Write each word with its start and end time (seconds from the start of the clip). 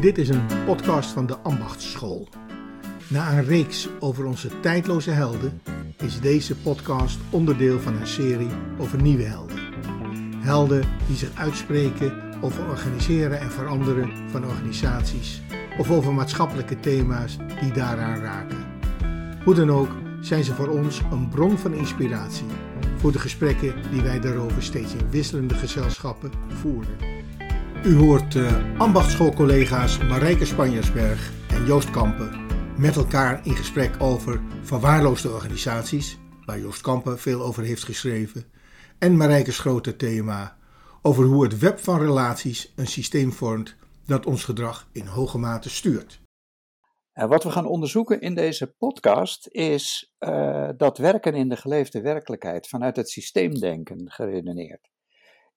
Dit 0.00 0.18
is 0.18 0.28
een 0.28 0.46
podcast 0.66 1.10
van 1.10 1.26
de 1.26 1.38
Ambachtsschool. 1.38 2.28
Na 3.08 3.32
een 3.32 3.44
reeks 3.44 3.88
over 3.98 4.24
onze 4.24 4.60
tijdloze 4.60 5.10
helden 5.10 5.60
is 5.96 6.20
deze 6.20 6.56
podcast 6.56 7.18
onderdeel 7.30 7.80
van 7.80 7.96
een 7.96 8.06
serie 8.06 8.50
over 8.78 9.02
nieuwe 9.02 9.22
helden. 9.22 9.58
Helden 10.36 10.84
die 11.06 11.16
zich 11.16 11.30
uitspreken 11.34 12.12
over 12.40 12.68
organiseren 12.68 13.40
en 13.40 13.50
veranderen 13.50 14.30
van 14.30 14.46
organisaties 14.46 15.42
of 15.78 15.90
over 15.90 16.12
maatschappelijke 16.12 16.80
thema's 16.80 17.36
die 17.60 17.72
daaraan 17.72 18.20
raken. 18.20 18.66
Hoe 19.44 19.54
dan 19.54 19.70
ook 19.70 19.90
zijn 20.20 20.44
ze 20.44 20.54
voor 20.54 20.68
ons 20.68 21.00
een 21.10 21.28
bron 21.28 21.58
van 21.58 21.72
inspiratie 21.74 22.46
voor 22.96 23.12
de 23.12 23.18
gesprekken 23.18 23.74
die 23.90 24.02
wij 24.02 24.20
daarover 24.20 24.62
steeds 24.62 24.94
in 24.94 25.10
wisselende 25.10 25.54
gezelschappen 25.54 26.30
voeren. 26.48 27.19
U 27.84 27.96
hoort 27.96 28.34
uh, 28.34 28.78
ambachtschoolcollega's 28.78 29.98
Marijke 29.98 30.44
Spanjersberg 30.44 31.32
en 31.48 31.64
Joost 31.66 31.90
Kampen 31.90 32.46
met 32.78 32.96
elkaar 32.96 33.46
in 33.46 33.56
gesprek 33.56 34.02
over 34.02 34.40
verwaarloosde 34.62 35.30
organisaties, 35.30 36.18
waar 36.44 36.58
Joost 36.58 36.80
Kampen 36.80 37.18
veel 37.18 37.42
over 37.42 37.62
heeft 37.62 37.84
geschreven, 37.84 38.44
en 38.98 39.16
Marijke's 39.16 39.58
grote 39.58 39.96
thema 39.96 40.56
over 41.02 41.24
hoe 41.24 41.42
het 41.42 41.58
web 41.58 41.78
van 41.78 41.98
relaties 41.98 42.72
een 42.76 42.86
systeem 42.86 43.32
vormt 43.32 43.76
dat 44.06 44.26
ons 44.26 44.44
gedrag 44.44 44.88
in 44.92 45.06
hoge 45.06 45.38
mate 45.38 45.70
stuurt. 45.70 46.20
En 47.12 47.28
wat 47.28 47.44
we 47.44 47.50
gaan 47.50 47.66
onderzoeken 47.66 48.20
in 48.20 48.34
deze 48.34 48.66
podcast 48.66 49.46
is 49.46 50.14
uh, 50.18 50.68
dat 50.76 50.98
werken 50.98 51.34
in 51.34 51.48
de 51.48 51.56
geleefde 51.56 52.00
werkelijkheid 52.00 52.68
vanuit 52.68 52.96
het 52.96 53.10
systeemdenken 53.10 54.10
geredeneerd. 54.10 54.90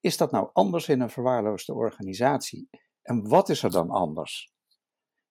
Is 0.04 0.18
dat 0.18 0.32
nou 0.32 0.50
anders 0.54 0.90
in 0.90 1.02
een 1.02 1.10
verwaarloosde 1.10 1.74
organisatie? 1.74 2.70
En 3.02 3.28
wat 3.28 3.50
is 3.50 3.64
er 3.64 3.72
dan 3.72 3.90
anders? 3.90 4.54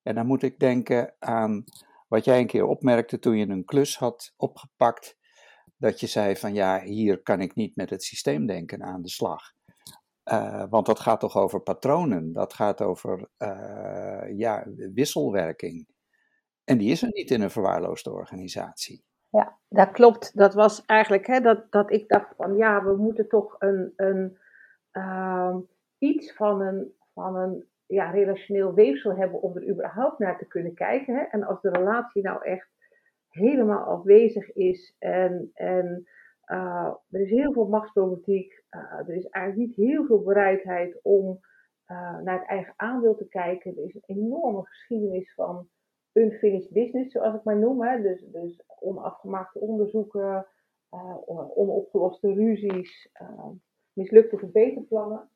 En 0.01 0.15
dan 0.15 0.25
moet 0.25 0.43
ik 0.43 0.59
denken 0.59 1.15
aan 1.19 1.63
wat 2.07 2.25
jij 2.25 2.39
een 2.39 2.47
keer 2.47 2.65
opmerkte 2.65 3.19
toen 3.19 3.37
je 3.37 3.47
een 3.47 3.65
klus 3.65 3.97
had 3.97 4.33
opgepakt. 4.37 5.17
Dat 5.77 5.99
je 5.99 6.07
zei 6.07 6.35
van 6.35 6.53
ja, 6.53 6.81
hier 6.81 7.21
kan 7.21 7.41
ik 7.41 7.55
niet 7.55 7.75
met 7.75 7.89
het 7.89 8.03
systeemdenken 8.03 8.83
aan 8.83 9.01
de 9.01 9.09
slag. 9.09 9.41
Uh, 10.31 10.65
want 10.69 10.85
dat 10.85 10.99
gaat 10.99 11.19
toch 11.19 11.37
over 11.37 11.59
patronen, 11.61 12.33
dat 12.33 12.53
gaat 12.53 12.81
over 12.81 13.29
uh, 13.37 14.37
ja, 14.37 14.67
wisselwerking. 14.93 15.87
En 16.63 16.77
die 16.77 16.91
is 16.91 17.01
er 17.01 17.09
niet 17.11 17.31
in 17.31 17.41
een 17.41 17.51
verwaarloosde 17.51 18.11
organisatie. 18.11 19.03
Ja, 19.29 19.59
dat 19.67 19.91
klopt. 19.91 20.37
Dat 20.37 20.53
was 20.53 20.85
eigenlijk 20.85 21.27
hè, 21.27 21.39
dat, 21.39 21.71
dat 21.71 21.91
ik 21.91 22.07
dacht 22.07 22.35
van 22.35 22.55
ja, 22.55 22.83
we 22.83 22.95
moeten 22.97 23.27
toch 23.27 23.55
een, 23.59 23.93
een, 23.95 24.41
uh, 24.93 25.57
iets 25.97 26.35
van 26.35 26.61
een, 26.61 26.93
van 27.13 27.35
een 27.35 27.65
ja, 27.85 28.09
relationeel 28.09 28.73
weefsel 28.73 29.15
hebben 29.15 29.41
om 29.41 29.55
er 29.55 29.69
überhaupt 29.69 30.19
naar 30.19 30.37
te 30.37 30.47
kunnen 30.47 30.73
kijken. 30.73 31.15
Hè? 31.15 31.21
En 31.21 31.43
als 31.43 31.61
de 31.61 31.69
relatie 31.69 32.23
nou 32.23 32.43
echt 32.43 32.69
helemaal 33.29 33.83
afwezig 33.83 34.53
is 34.53 34.95
en, 34.99 35.51
en 35.53 36.07
uh, 36.47 36.93
er 37.09 37.21
is 37.21 37.29
heel 37.29 37.53
veel 37.53 37.67
machtsproblematiek, 37.67 38.63
uh, 38.71 38.99
er 39.07 39.15
is 39.15 39.27
eigenlijk 39.27 39.67
niet 39.67 39.89
heel 39.89 40.05
veel 40.05 40.21
bereidheid 40.21 40.99
om 41.01 41.39
uh, 41.87 42.19
naar 42.19 42.39
het 42.39 42.47
eigen 42.47 42.73
aandeel 42.75 43.15
te 43.15 43.27
kijken. 43.27 43.77
Er 43.77 43.83
is 43.83 43.95
een 43.95 44.15
enorme 44.15 44.65
geschiedenis 44.65 45.33
van 45.33 45.67
unfinished 46.13 46.71
business, 46.71 47.11
zoals 47.11 47.35
ik 47.35 47.43
maar 47.43 47.57
noem. 47.57 47.83
Hè? 47.83 48.01
Dus, 48.01 48.25
dus 48.31 48.63
onafgemaakte 48.79 49.59
onderzoeken, 49.59 50.47
onopgeloste 51.55 52.33
ruzies, 52.33 53.09
mislukte 53.93 54.37
verbeterplannen. 54.37 55.29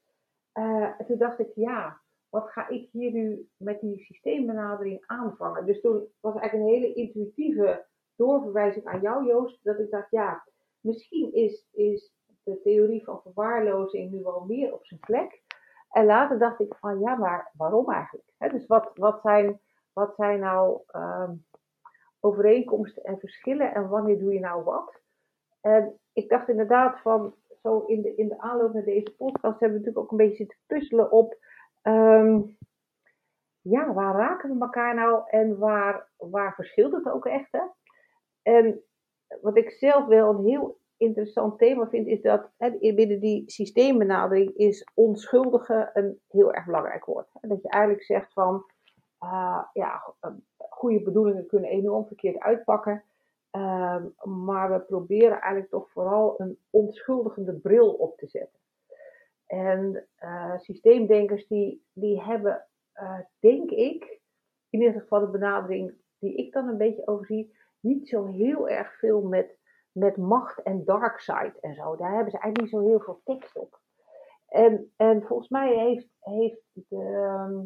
toen 1.07 1.17
dacht 1.17 1.39
ik, 1.39 1.51
ja, 1.55 2.01
wat 2.29 2.49
ga 2.49 2.67
ik 2.67 2.89
hier 2.91 3.11
nu 3.11 3.49
met 3.57 3.79
die 3.81 3.99
systeembenadering 3.99 5.03
aanvangen? 5.05 5.65
Dus 5.65 5.81
toen 5.81 6.07
was 6.19 6.35
eigenlijk 6.35 6.69
een 6.69 6.81
hele 6.81 6.93
intuïtieve 6.93 7.85
doorverwijzing 8.15 8.85
aan 8.85 9.01
jou, 9.01 9.25
Joost, 9.25 9.63
dat 9.63 9.79
ik 9.79 9.91
dacht, 9.91 10.11
ja, 10.11 10.43
misschien 10.79 11.33
is, 11.33 11.67
is 11.71 12.13
de 12.43 12.61
theorie 12.61 13.03
van 13.03 13.21
verwaarlozing 13.21 14.11
nu 14.11 14.23
wel 14.23 14.45
meer 14.45 14.73
op 14.73 14.85
zijn 14.85 14.99
plek. 14.99 15.41
En 15.89 16.05
later 16.05 16.39
dacht 16.39 16.59
ik 16.59 16.75
van, 16.75 16.99
ja, 16.99 17.15
maar 17.15 17.51
waarom 17.53 17.91
eigenlijk? 17.91 18.27
dus 18.37 18.65
wat, 18.65 18.91
wat, 18.93 19.21
zijn, 19.21 19.59
wat 19.93 20.15
zijn 20.15 20.39
nou 20.39 20.81
ehm, 20.87 21.33
overeenkomsten 22.19 23.03
en 23.03 23.19
verschillen 23.19 23.73
en 23.73 23.89
wanneer 23.89 24.19
doe 24.19 24.33
je 24.33 24.39
nou 24.39 24.63
wat? 24.63 25.01
En 25.61 25.99
ik 26.13 26.29
dacht 26.29 26.49
inderdaad 26.49 26.99
van, 26.99 27.35
zo 27.67 27.79
in 27.79 28.01
de, 28.01 28.15
in 28.15 28.27
de 28.27 28.39
aanloop 28.39 28.73
naar 28.73 28.83
deze 28.83 29.15
podcast 29.17 29.59
hebben 29.59 29.79
we 29.79 29.85
natuurlijk 29.85 29.97
ook 29.97 30.11
een 30.11 30.17
beetje 30.17 30.35
zitten 30.35 30.57
puzzelen 30.67 31.11
op 31.11 31.37
Um, 31.83 32.57
ja, 33.61 33.93
waar 33.93 34.15
raken 34.15 34.53
we 34.53 34.61
elkaar 34.61 34.95
nou 34.95 35.21
en 35.29 35.57
waar, 35.57 36.09
waar 36.17 36.53
verschilt 36.53 36.91
het 36.91 37.09
ook 37.09 37.25
echt? 37.25 37.51
Hè? 37.51 37.61
En 38.41 38.83
wat 39.41 39.57
ik 39.57 39.69
zelf 39.69 40.05
wel 40.05 40.29
een 40.29 40.45
heel 40.45 40.79
interessant 40.97 41.57
thema 41.57 41.87
vind, 41.87 42.07
is 42.07 42.21
dat 42.21 42.49
hè, 42.57 42.69
binnen 42.79 43.19
die 43.19 43.43
systeembenadering 43.51 44.55
is 44.55 44.91
onschuldige 44.93 45.89
een 45.93 46.19
heel 46.27 46.53
erg 46.53 46.65
belangrijk 46.65 47.05
woord. 47.05 47.27
Dat 47.41 47.61
je 47.61 47.69
eigenlijk 47.69 48.03
zegt 48.03 48.33
van, 48.33 48.65
uh, 49.23 49.63
ja, 49.73 50.13
goede 50.57 51.01
bedoelingen 51.01 51.47
kunnen 51.47 51.69
enorm 51.69 52.07
verkeerd 52.07 52.39
uitpakken. 52.39 53.03
Uh, 53.57 54.03
maar 54.23 54.71
we 54.71 54.79
proberen 54.79 55.41
eigenlijk 55.41 55.71
toch 55.71 55.89
vooral 55.91 56.33
een 56.37 56.59
onschuldigende 56.69 57.53
bril 57.53 57.93
op 57.93 58.17
te 58.17 58.27
zetten. 58.27 58.59
En 59.45 60.07
uh, 60.19 60.57
systeemdenkers 60.57 61.47
die, 61.47 61.85
die 61.93 62.23
hebben, 62.23 62.67
uh, 62.95 63.19
denk 63.39 63.69
ik, 63.69 64.19
in 64.69 64.79
ieder 64.79 65.01
geval 65.01 65.19
de 65.19 65.27
benadering 65.27 65.93
die 66.19 66.35
ik 66.35 66.53
dan 66.53 66.67
een 66.67 66.77
beetje 66.77 67.07
overzie, 67.07 67.55
niet 67.79 68.09
zo 68.09 68.25
heel 68.25 68.69
erg 68.69 68.97
veel 68.97 69.21
met, 69.21 69.57
met 69.91 70.17
macht 70.17 70.61
en 70.61 70.85
dark 70.85 71.19
side 71.19 71.57
en 71.61 71.73
zo. 71.73 71.95
Daar 71.95 72.13
hebben 72.13 72.31
ze 72.31 72.39
eigenlijk 72.39 72.61
niet 72.61 72.81
zo 72.81 72.87
heel 72.87 72.99
veel 72.99 73.21
tekst 73.23 73.57
op. 73.57 73.79
En, 74.47 74.93
en 74.95 75.23
volgens 75.23 75.49
mij 75.49 75.75
heeft, 75.75 76.07
heeft 76.19 76.61
de, 76.73 77.13
ehm, 77.13 77.65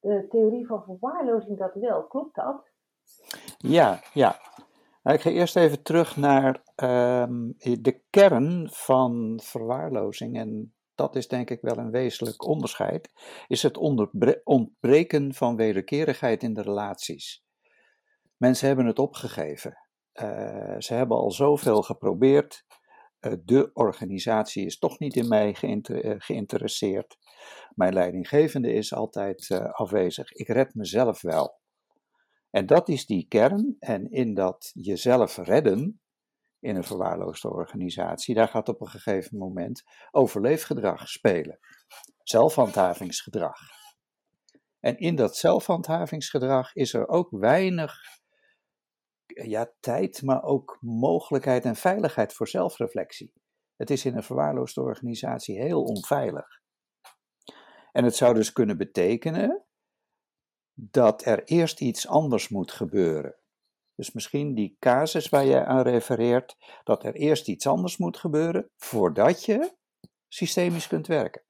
de 0.00 0.26
theorie 0.28 0.66
van 0.66 0.84
verwaarlozing 0.84 1.58
dat 1.58 1.74
wel. 1.74 2.06
Klopt 2.06 2.34
dat? 2.34 2.68
Ja, 3.58 4.00
ja. 4.12 4.36
Nou, 5.06 5.18
ik 5.18 5.24
ga 5.24 5.30
eerst 5.30 5.56
even 5.56 5.82
terug 5.82 6.16
naar 6.16 6.62
um, 6.76 7.54
de 7.58 8.02
kern 8.10 8.68
van 8.72 9.40
verwaarlozing 9.42 10.38
en 10.38 10.74
dat 10.94 11.16
is 11.16 11.28
denk 11.28 11.50
ik 11.50 11.60
wel 11.60 11.78
een 11.78 11.90
wezenlijk 11.90 12.46
onderscheid, 12.46 13.10
is 13.46 13.62
het 13.62 13.76
ontbreken 14.44 15.34
van 15.34 15.56
wederkerigheid 15.56 16.42
in 16.42 16.54
de 16.54 16.62
relaties. 16.62 17.44
Mensen 18.36 18.66
hebben 18.66 18.86
het 18.86 18.98
opgegeven. 18.98 19.76
Uh, 20.22 20.74
ze 20.78 20.94
hebben 20.94 21.16
al 21.16 21.30
zoveel 21.30 21.82
geprobeerd. 21.82 22.64
Uh, 23.20 23.32
de 23.44 23.70
organisatie 23.72 24.66
is 24.66 24.78
toch 24.78 24.98
niet 24.98 25.16
in 25.16 25.28
mij 25.28 25.56
uh, 25.60 26.14
geïnteresseerd. 26.18 27.16
Mijn 27.74 27.92
leidinggevende 27.92 28.72
is 28.72 28.94
altijd 28.94 29.50
afwezig. 29.72 30.32
Ik 30.32 30.48
red 30.48 30.74
mezelf 30.74 31.20
wel. 31.20 31.64
En 32.56 32.66
dat 32.66 32.88
is 32.88 33.06
die 33.06 33.26
kern. 33.28 33.76
En 33.78 34.10
in 34.10 34.34
dat 34.34 34.70
jezelf 34.74 35.36
redden 35.36 36.00
in 36.58 36.76
een 36.76 36.84
verwaarloosde 36.84 37.50
organisatie, 37.50 38.34
daar 38.34 38.48
gaat 38.48 38.68
op 38.68 38.80
een 38.80 38.88
gegeven 38.88 39.38
moment 39.38 39.82
overleefgedrag 40.10 41.08
spelen. 41.08 41.58
Zelfhandhavingsgedrag. 42.22 43.58
En 44.80 44.98
in 44.98 45.16
dat 45.16 45.36
zelfhandhavingsgedrag 45.36 46.74
is 46.74 46.94
er 46.94 47.08
ook 47.08 47.30
weinig 47.30 47.94
ja, 49.26 49.72
tijd, 49.80 50.22
maar 50.22 50.42
ook 50.42 50.78
mogelijkheid 50.80 51.64
en 51.64 51.76
veiligheid 51.76 52.32
voor 52.32 52.48
zelfreflectie. 52.48 53.32
Het 53.76 53.90
is 53.90 54.04
in 54.04 54.16
een 54.16 54.22
verwaarloosde 54.22 54.80
organisatie 54.80 55.60
heel 55.60 55.82
onveilig. 55.82 56.60
En 57.92 58.04
het 58.04 58.16
zou 58.16 58.34
dus 58.34 58.52
kunnen 58.52 58.76
betekenen 58.76 59.65
dat 60.78 61.24
er 61.24 61.44
eerst 61.44 61.80
iets 61.80 62.08
anders 62.08 62.48
moet 62.48 62.72
gebeuren. 62.72 63.34
Dus 63.94 64.12
misschien 64.12 64.54
die 64.54 64.76
casus 64.78 65.28
waar 65.28 65.44
je 65.44 65.64
aan 65.64 65.82
refereert, 65.82 66.56
dat 66.84 67.04
er 67.04 67.14
eerst 67.14 67.48
iets 67.48 67.66
anders 67.66 67.96
moet 67.96 68.16
gebeuren 68.16 68.70
voordat 68.76 69.44
je 69.44 69.72
systemisch 70.28 70.88
kunt 70.88 71.06
werken. 71.06 71.42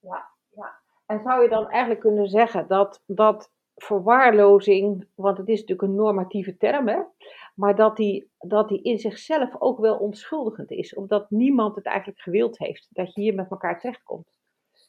Ja, 0.00 0.28
ja. 0.50 0.80
En 1.06 1.20
zou 1.22 1.42
je 1.42 1.48
dan 1.48 1.70
eigenlijk 1.70 2.00
kunnen 2.00 2.28
zeggen 2.28 2.68
dat, 2.68 3.02
dat 3.06 3.50
verwaarlozing, 3.74 5.08
want 5.14 5.38
het 5.38 5.48
is 5.48 5.60
natuurlijk 5.60 5.88
een 5.88 5.94
normatieve 5.94 6.56
term, 6.56 6.88
hè, 6.88 7.02
maar 7.54 7.76
dat 7.76 7.96
die, 7.96 8.30
dat 8.38 8.68
die 8.68 8.82
in 8.82 8.98
zichzelf 8.98 9.50
ook 9.58 9.78
wel 9.78 9.96
onschuldigend 9.96 10.70
is, 10.70 10.94
omdat 10.94 11.30
niemand 11.30 11.74
het 11.74 11.86
eigenlijk 11.86 12.20
gewild 12.20 12.58
heeft 12.58 12.88
dat 12.90 13.14
je 13.14 13.20
hier 13.20 13.34
met 13.34 13.50
elkaar 13.50 13.80
terechtkomt. 13.80 14.35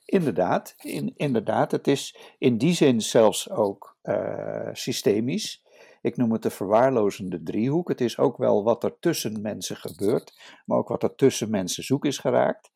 Inderdaad, 0.07 0.73
in, 0.77 1.13
inderdaad. 1.15 1.71
Het 1.71 1.87
is 1.87 2.17
in 2.37 2.57
die 2.57 2.73
zin 2.73 3.01
zelfs 3.01 3.49
ook 3.49 3.97
uh, 4.03 4.69
systemisch. 4.71 5.63
Ik 6.01 6.17
noem 6.17 6.31
het 6.31 6.41
de 6.41 6.49
verwaarlozende 6.49 7.43
driehoek. 7.43 7.87
Het 7.87 8.01
is 8.01 8.17
ook 8.17 8.37
wel 8.37 8.63
wat 8.63 8.83
er 8.83 8.99
tussen 8.99 9.41
mensen 9.41 9.75
gebeurt, 9.75 10.61
maar 10.65 10.77
ook 10.77 10.87
wat 10.87 11.03
er 11.03 11.15
tussen 11.15 11.49
mensen 11.49 11.83
zoek 11.83 12.05
is 12.05 12.17
geraakt. 12.17 12.71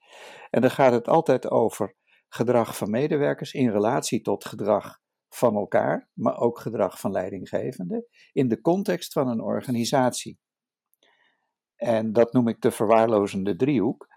En 0.50 0.62
dan 0.62 0.72
gaat 0.72 0.92
het 0.92 1.07
altijd 1.07 1.50
over 1.50 1.95
gedrag 2.30 2.78
van 2.78 2.89
medewerkers 2.89 3.54
in 3.54 3.72
relatie 3.72 4.22
tot 4.22 4.45
gedrag 4.45 5.00
van 5.30 5.56
elkaar, 5.56 6.10
maar 6.13 6.38
ook 6.38 6.60
gedrag 6.60 7.00
van 7.00 7.12
leidinggevenden 7.12 8.06
in 8.31 8.48
de 8.48 8.62
context 8.62 9.13
van 9.13 9.28
een 9.28 9.42
organisatie. 9.42 10.39
En 11.75 12.13
dat 12.13 12.33
noem 12.33 12.48
ik 12.48 12.62
de 12.62 12.72
verwaarlozende 12.72 13.56
driehoek. 13.56 14.07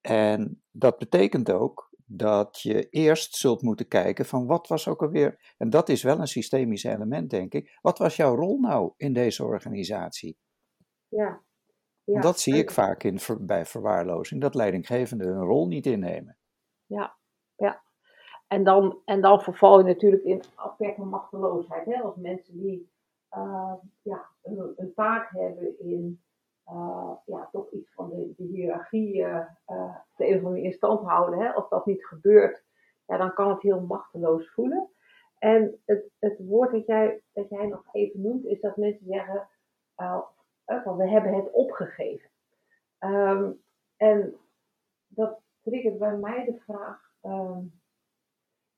En 0.00 0.62
dat 0.70 0.98
betekent 0.98 1.50
ook 1.50 1.83
dat 2.04 2.60
je 2.60 2.88
eerst 2.88 3.36
zult 3.36 3.62
moeten 3.62 3.88
kijken 3.88 4.24
van 4.24 4.46
wat 4.46 4.68
was 4.68 4.88
ook 4.88 5.02
alweer, 5.02 5.54
en 5.58 5.70
dat 5.70 5.88
is 5.88 6.02
wel 6.02 6.18
een 6.18 6.26
systemisch 6.26 6.84
element 6.84 7.30
denk 7.30 7.52
ik, 7.52 7.78
wat 7.82 7.98
was 7.98 8.16
jouw 8.16 8.34
rol 8.34 8.60
nou 8.60 8.92
in 8.96 9.12
deze 9.12 9.44
organisatie? 9.44 10.38
Ja. 11.08 11.42
ja. 12.04 12.20
Dat 12.20 12.40
zie 12.40 12.54
ik 12.54 12.70
vaak 12.70 13.02
in, 13.02 13.18
bij 13.40 13.66
verwaarlozing, 13.66 14.40
dat 14.40 14.54
leidinggevenden 14.54 15.26
hun 15.26 15.44
rol 15.44 15.66
niet 15.66 15.86
innemen. 15.86 16.38
Ja, 16.86 17.16
ja. 17.56 17.82
En 18.46 18.64
dan, 18.64 19.00
en 19.04 19.20
dan 19.20 19.40
verval 19.40 19.78
je 19.78 19.84
natuurlijk 19.84 20.24
in 20.24 20.42
afwerking 20.54 21.10
machteloosheid. 21.10 21.84
Hè? 21.84 22.02
Als 22.02 22.16
mensen 22.16 22.58
die 22.58 22.92
uh, 23.36 23.74
ja, 24.02 24.28
een, 24.42 24.72
een, 24.76 24.94
taak 24.94 25.30
hebben 25.30 25.78
in 25.78 26.22
uh, 26.68 27.12
ja, 27.24 27.48
toch 27.52 27.70
iets 27.70 27.92
van 27.94 28.08
de, 28.08 28.34
de 28.36 28.44
hiërarchie 28.44 29.16
uh, 29.16 29.46
de 30.16 30.28
een 30.28 30.56
in 30.56 30.72
stand 30.72 31.00
houden. 31.00 31.38
Hè? 31.38 31.52
Als 31.52 31.68
dat 31.68 31.86
niet 31.86 32.06
gebeurt, 32.06 32.64
ja, 33.06 33.16
dan 33.16 33.34
kan 33.34 33.48
het 33.48 33.62
heel 33.62 33.80
machteloos 33.80 34.50
voelen. 34.50 34.88
En 35.38 35.80
het, 35.84 36.10
het 36.18 36.38
woord 36.38 36.70
dat 36.70 36.86
jij, 36.86 37.22
dat 37.32 37.48
jij 37.48 37.66
nog 37.66 37.84
even 37.92 38.20
noemt, 38.20 38.44
is 38.44 38.60
dat 38.60 38.76
mensen 38.76 39.06
zeggen, 39.06 39.48
we 40.96 41.08
hebben 41.08 41.34
het 41.34 41.50
opgegeven. 41.50 42.30
Um, 42.98 43.62
en 43.96 44.36
dat 45.06 45.40
triggert 45.62 45.98
bij 45.98 46.16
mij 46.16 46.44
de 46.44 46.60
vraag, 46.64 47.12
um, 47.22 47.82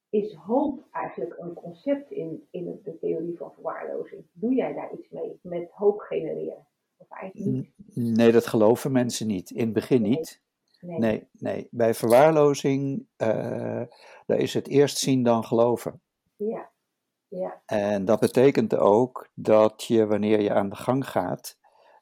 is 0.08 0.34
hoop 0.34 0.84
eigenlijk 0.90 1.38
een 1.38 1.54
concept 1.54 2.10
in, 2.10 2.48
in 2.50 2.80
de 2.82 2.98
theorie 2.98 3.36
van 3.36 3.52
verwaarlozing? 3.52 4.24
Doe 4.32 4.54
jij 4.54 4.74
daar 4.74 4.92
iets 4.92 5.10
mee, 5.10 5.38
met 5.42 5.70
hoop 5.70 5.98
genereren? 5.98 6.66
Of 7.08 7.18
eigenlijk 7.18 7.52
niet? 7.52 8.16
Nee, 8.16 8.32
dat 8.32 8.46
geloven 8.46 8.92
mensen 8.92 9.26
niet. 9.26 9.50
In 9.50 9.64
het 9.64 9.72
begin 9.72 10.02
niet. 10.02 10.40
Nee. 10.80 10.98
nee, 10.98 11.28
nee. 11.32 11.68
Bij 11.70 11.94
verwaarlozing, 11.94 13.06
uh, 13.16 13.82
daar 14.26 14.38
is 14.38 14.54
het 14.54 14.68
eerst 14.68 14.98
zien 14.98 15.22
dan 15.22 15.44
geloven. 15.44 16.00
Ja. 16.36 16.70
ja. 17.28 17.62
En 17.66 18.04
dat 18.04 18.20
betekent 18.20 18.76
ook 18.76 19.28
dat 19.34 19.84
je 19.84 20.06
wanneer 20.06 20.40
je 20.40 20.52
aan 20.52 20.68
de 20.68 20.76
gang 20.76 21.08
gaat 21.08 21.58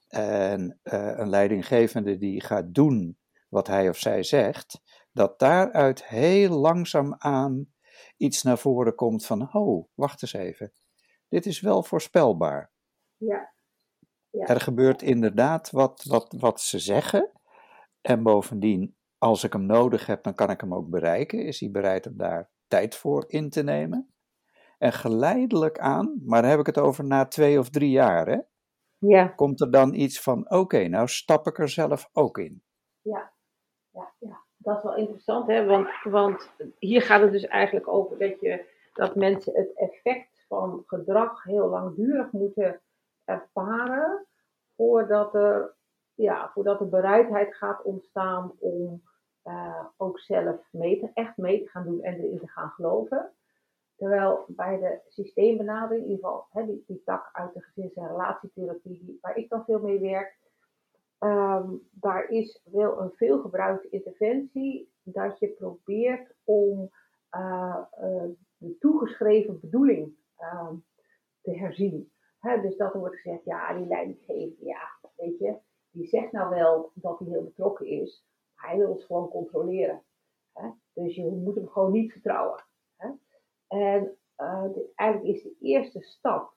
en 0.09 0.81
uh, 0.83 1.19
een 1.19 1.29
leidinggevende 1.29 2.19
die 2.19 2.41
gaat 2.41 2.75
doen 2.75 3.19
wat 3.49 3.67
hij 3.67 3.89
of 3.89 3.99
zij 3.99 4.23
zegt, 4.23 4.83
dat 5.13 5.39
daaruit 5.39 6.05
heel 6.07 6.59
langzaam 6.59 7.15
aan 7.19 7.73
iets 8.17 8.43
naar 8.43 8.59
voren 8.59 8.95
komt 8.95 9.27
van, 9.27 9.55
oh, 9.55 9.89
wacht 9.95 10.23
eens 10.23 10.33
even, 10.33 10.73
dit 11.29 11.47
is 11.47 11.61
wel 11.61 11.83
voorspelbaar. 11.83 12.71
Ja. 13.17 13.54
Ja. 14.35 14.47
Er 14.47 14.61
gebeurt 14.61 15.03
inderdaad 15.03 15.71
wat, 15.71 16.05
wat, 16.09 16.35
wat 16.39 16.61
ze 16.61 16.79
zeggen. 16.79 17.31
En 18.01 18.23
bovendien, 18.23 18.97
als 19.19 19.45
ik 19.45 19.53
hem 19.53 19.67
nodig 19.67 20.07
heb, 20.07 20.23
dan 20.23 20.35
kan 20.35 20.51
ik 20.51 20.61
hem 20.61 20.75
ook 20.75 20.89
bereiken. 20.89 21.45
Is 21.45 21.61
hij 21.61 21.71
bereid 21.71 22.07
om 22.07 22.17
daar 22.17 22.51
tijd 22.67 22.95
voor 22.95 23.25
in 23.27 23.51
te 23.51 23.63
nemen? 23.63 24.15
En 24.79 24.93
geleidelijk 24.93 25.79
aan, 25.79 26.21
maar 26.25 26.43
dan 26.43 26.51
heb 26.51 26.61
ik 26.61 26.67
het 26.67 26.79
over 26.79 27.05
na 27.05 27.27
twee 27.27 27.59
of 27.59 27.71
drie 27.71 27.91
jaar, 27.91 28.27
hè, 28.27 28.39
ja. 28.99 29.27
komt 29.27 29.61
er 29.61 29.71
dan 29.71 29.95
iets 29.95 30.21
van: 30.21 30.51
oké, 30.51 30.89
nou 30.89 31.09
stap 31.09 31.47
ik 31.47 31.59
er 31.59 31.69
zelf 31.69 32.09
ook 32.13 32.39
in. 32.39 32.63
Ja, 33.01 33.33
ja, 33.91 34.13
ja 34.19 34.45
dat 34.65 34.77
is 34.77 34.83
wel 34.83 34.97
interessant, 34.97 35.47
hè? 35.47 35.65
Want, 35.65 35.89
want 36.03 36.51
hier 36.79 37.03
gaat 37.03 37.21
het 37.21 37.33
dus 37.33 37.47
eigenlijk 37.47 37.89
over 37.89 38.19
dat, 38.19 38.41
je, 38.41 38.65
dat 38.93 39.15
mensen 39.15 39.55
het 39.55 39.73
effect 39.75 40.45
van 40.49 40.83
gedrag 40.87 41.43
heel 41.43 41.69
langdurig 41.69 42.33
moeten 42.33 42.81
ervaren 43.25 44.27
voordat 44.77 45.35
er, 45.35 45.77
ja, 46.15 46.51
voordat 46.53 46.81
er 46.81 46.89
bereidheid 46.89 47.55
gaat 47.55 47.83
ontstaan 47.83 48.53
om 48.59 49.03
uh, 49.45 49.85
ook 49.97 50.19
zelf 50.19 50.69
mee 50.71 51.11
echt 51.15 51.37
mee 51.37 51.63
te 51.63 51.69
gaan 51.69 51.85
doen 51.85 52.03
en 52.03 52.15
erin 52.15 52.39
te 52.39 52.49
gaan 52.49 52.71
geloven. 52.71 53.33
Terwijl 53.97 54.45
bij 54.49 54.79
de 54.79 55.01
systeembenadering, 55.09 56.05
in 56.05 56.11
ieder 56.11 56.25
geval 56.25 56.47
hè, 56.51 56.67
die, 56.67 56.85
die 56.87 57.03
tak 57.05 57.29
uit 57.33 57.55
de 57.55 57.61
gezins- 57.61 57.95
en 57.95 58.09
relatietherapie, 58.09 59.19
waar 59.21 59.37
ik 59.37 59.49
dan 59.49 59.65
veel 59.65 59.81
mee 59.81 60.01
werk, 60.01 60.43
Um, 61.19 61.89
daar 61.91 62.29
is 62.29 62.61
wel 62.65 63.01
een 63.01 63.13
veelgebruikte 63.13 63.89
interventie 63.89 64.93
dat 65.03 65.39
je 65.39 65.49
probeert 65.49 66.35
om 66.45 66.91
uh, 67.37 67.79
uh, 68.01 68.25
de 68.57 68.79
toegeschreven 68.79 69.61
bedoeling 69.61 70.17
uh, 70.39 70.71
te 71.43 71.59
herzien. 71.59 72.13
Dus 72.45 72.77
dat 72.77 72.95
er 72.95 72.99
wordt 72.99 73.17
gezegd, 73.17 73.45
ja, 73.45 73.75
die 73.75 73.87
leidinggever, 73.87 74.67
ja, 74.67 74.99
weet 75.17 75.39
je, 75.39 75.57
die 75.91 76.07
zegt 76.07 76.33
nou 76.33 76.51
wel 76.51 76.91
dat 76.95 77.19
hij 77.19 77.29
heel 77.29 77.45
betrokken 77.45 77.87
is, 77.87 78.25
hij 78.55 78.79
wil 78.79 78.93
het 78.93 79.05
gewoon 79.05 79.29
controleren. 79.29 80.03
Dus 80.93 81.15
je 81.15 81.31
moet 81.31 81.55
hem 81.55 81.69
gewoon 81.69 81.93
niet 81.93 82.13
vertrouwen. 82.13 82.65
En 83.69 84.17
de, 84.37 84.91
eigenlijk 84.95 85.37
is 85.37 85.43
de 85.43 85.57
eerste 85.61 86.01
stap 86.01 86.55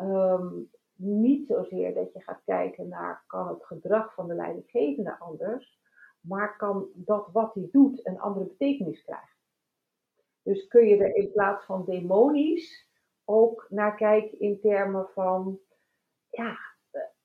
um, 0.00 0.70
niet 0.94 1.46
zozeer 1.46 1.94
dat 1.94 2.12
je 2.12 2.20
gaat 2.20 2.42
kijken 2.44 2.88
naar 2.88 3.24
kan 3.26 3.48
het 3.48 3.64
gedrag 3.64 4.14
van 4.14 4.28
de 4.28 4.34
leidinggevende 4.34 5.18
anders, 5.18 5.80
maar 6.20 6.56
kan 6.56 6.88
dat 6.94 7.28
wat 7.32 7.54
hij 7.54 7.68
doet 7.72 8.06
een 8.06 8.20
andere 8.20 8.46
betekenis 8.46 9.04
krijgen. 9.04 9.36
Dus 10.42 10.68
kun 10.68 10.86
je 10.86 10.96
er 10.96 11.14
in 11.14 11.32
plaats 11.32 11.64
van 11.64 11.84
demonisch 11.84 12.90
ook 13.32 13.66
naar 13.68 13.96
kijken 13.96 14.40
in 14.40 14.60
termen 14.60 15.08
van, 15.14 15.58
ja, 16.30 16.56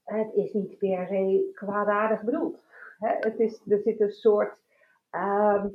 het 0.04 0.34
is 0.34 0.54
niet 0.54 0.78
per 0.78 1.08
se 1.08 1.52
kwaadaardig 1.54 2.22
bedoeld. 2.22 2.60
Het 3.00 3.40
is, 3.40 3.62
er 3.68 3.80
zit 3.80 4.00
een 4.00 4.12
soort 4.12 4.58
uh, 5.12 5.66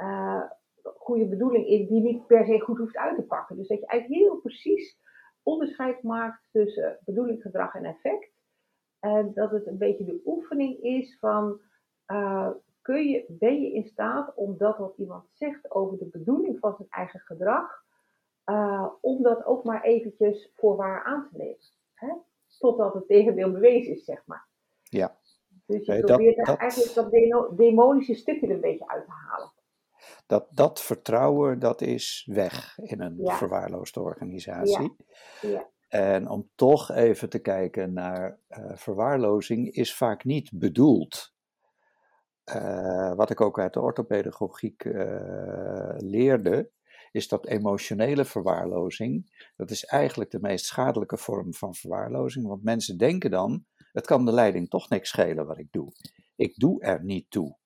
uh, 0.00 0.42
goede 0.82 1.26
bedoeling 1.26 1.66
in 1.66 1.86
die 1.86 2.02
niet 2.02 2.26
per 2.26 2.44
se 2.44 2.60
goed 2.60 2.78
hoeft 2.78 2.96
uit 2.96 3.16
te 3.16 3.22
pakken. 3.22 3.56
Dus 3.56 3.68
dat 3.68 3.80
je 3.80 3.86
eigenlijk 3.86 4.22
heel 4.22 4.36
precies 4.36 4.98
onderscheid 5.42 6.02
maakt 6.02 6.48
tussen 6.52 6.98
bedoeling, 7.04 7.42
gedrag 7.42 7.74
en 7.74 7.84
effect. 7.84 8.30
En 9.00 9.32
dat 9.34 9.50
het 9.50 9.66
een 9.66 9.78
beetje 9.78 10.04
de 10.04 10.22
oefening 10.24 10.78
is 10.80 11.18
van, 11.18 11.60
uh, 12.06 12.50
kun 12.82 13.08
je, 13.08 13.24
ben 13.28 13.60
je 13.60 13.72
in 13.72 13.84
staat 13.84 14.34
om 14.34 14.56
dat 14.56 14.78
wat 14.78 14.96
iemand 14.96 15.24
zegt 15.32 15.70
over 15.70 15.98
de 15.98 16.08
bedoeling 16.08 16.58
van 16.58 16.74
zijn 16.76 16.88
eigen 16.90 17.20
gedrag, 17.20 17.84
uh, 18.50 18.86
om 19.00 19.22
dat 19.22 19.44
ook 19.44 19.64
maar 19.64 19.82
eventjes 19.82 20.52
voor 20.54 20.76
waar 20.76 21.04
aan 21.04 21.28
te 21.30 21.36
nemen. 21.36 21.58
Hè? 21.94 22.08
Totdat 22.58 22.94
het 22.94 23.06
tegendeel 23.06 23.52
bewezen 23.52 23.92
is, 23.92 24.04
zeg 24.04 24.22
maar. 24.26 24.48
Ja. 24.82 25.18
Dus 25.66 25.86
je 25.86 26.00
probeert 26.00 26.36
dat, 26.36 26.46
dat... 26.46 26.56
eigenlijk 26.58 26.94
dat 26.94 27.56
demonische 27.56 28.14
stukje 28.14 28.46
er 28.46 28.54
een 28.54 28.60
beetje 28.60 28.88
uit 28.88 29.04
te 29.04 29.12
halen 29.12 29.52
dat, 30.26 30.46
dat 30.50 30.82
vertrouwen 30.82 31.58
dat 31.58 31.80
is 31.80 32.28
weg 32.32 32.78
in 32.78 33.00
een 33.00 33.20
verwaarloosde 33.22 34.00
organisatie. 34.00 34.94
Ja. 35.40 35.48
Ja. 35.48 35.68
En 35.88 36.28
om 36.28 36.50
toch 36.54 36.90
even 36.90 37.28
te 37.28 37.38
kijken 37.38 37.92
naar 37.92 38.38
uh, 38.48 38.70
verwaarlozing 38.74 39.70
is 39.70 39.94
vaak 39.94 40.24
niet 40.24 40.50
bedoeld. 40.54 41.32
Uh, 42.54 43.14
wat 43.14 43.30
ik 43.30 43.40
ook 43.40 43.58
uit 43.58 43.72
de 43.72 43.80
orthopedagogiek 43.80 44.84
uh, 44.84 45.94
leerde, 45.96 46.70
is 47.10 47.28
dat 47.28 47.46
emotionele 47.46 48.24
verwaarlozing, 48.24 49.42
dat 49.56 49.70
is 49.70 49.84
eigenlijk 49.84 50.30
de 50.30 50.40
meest 50.40 50.64
schadelijke 50.64 51.16
vorm 51.16 51.54
van 51.54 51.74
verwaarlozing. 51.74 52.46
Want 52.46 52.62
mensen 52.62 52.98
denken 52.98 53.30
dan, 53.30 53.64
het 53.92 54.06
kan 54.06 54.24
de 54.24 54.32
leiding 54.32 54.68
toch 54.68 54.88
niks 54.88 55.08
schelen 55.08 55.46
wat 55.46 55.58
ik 55.58 55.68
doe. 55.70 55.92
Ik 56.36 56.54
doe 56.56 56.82
er 56.82 57.04
niet 57.04 57.30
toe. 57.30 57.58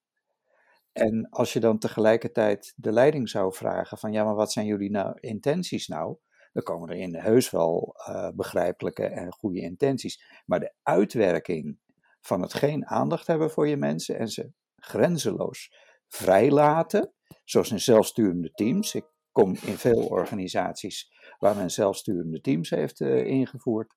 En 0.92 1.28
als 1.30 1.52
je 1.52 1.60
dan 1.60 1.78
tegelijkertijd 1.78 2.72
de 2.76 2.92
leiding 2.92 3.28
zou 3.28 3.54
vragen 3.54 3.98
van 3.98 4.12
ja, 4.12 4.24
maar 4.24 4.34
wat 4.34 4.52
zijn 4.52 4.66
jullie 4.66 4.90
nou, 4.90 5.16
intenties 5.20 5.88
nou? 5.88 6.16
Dan 6.52 6.62
komen 6.62 6.88
er 6.88 6.96
in 6.96 7.14
heus 7.14 7.50
wel 7.50 7.94
uh, 8.08 8.28
begrijpelijke 8.34 9.06
en 9.06 9.32
goede 9.32 9.60
intenties. 9.60 10.42
Maar 10.46 10.60
de 10.60 10.72
uitwerking 10.82 11.78
van 12.20 12.42
het 12.42 12.54
geen 12.54 12.86
aandacht 12.86 13.26
hebben 13.26 13.50
voor 13.50 13.68
je 13.68 13.76
mensen 13.76 14.18
en 14.18 14.28
ze 14.28 14.52
grenzeloos 14.76 15.74
vrijlaten, 16.08 17.12
zoals 17.44 17.70
in 17.70 17.80
zelfsturende 17.80 18.50
teams. 18.50 19.00
Kom 19.34 19.48
in 19.48 19.76
veel 19.76 20.06
organisaties 20.06 21.12
waar 21.38 21.56
men 21.56 21.70
zelfsturende 21.70 22.40
teams 22.40 22.70
heeft 22.70 23.00
uh, 23.00 23.26
ingevoerd. 23.26 23.94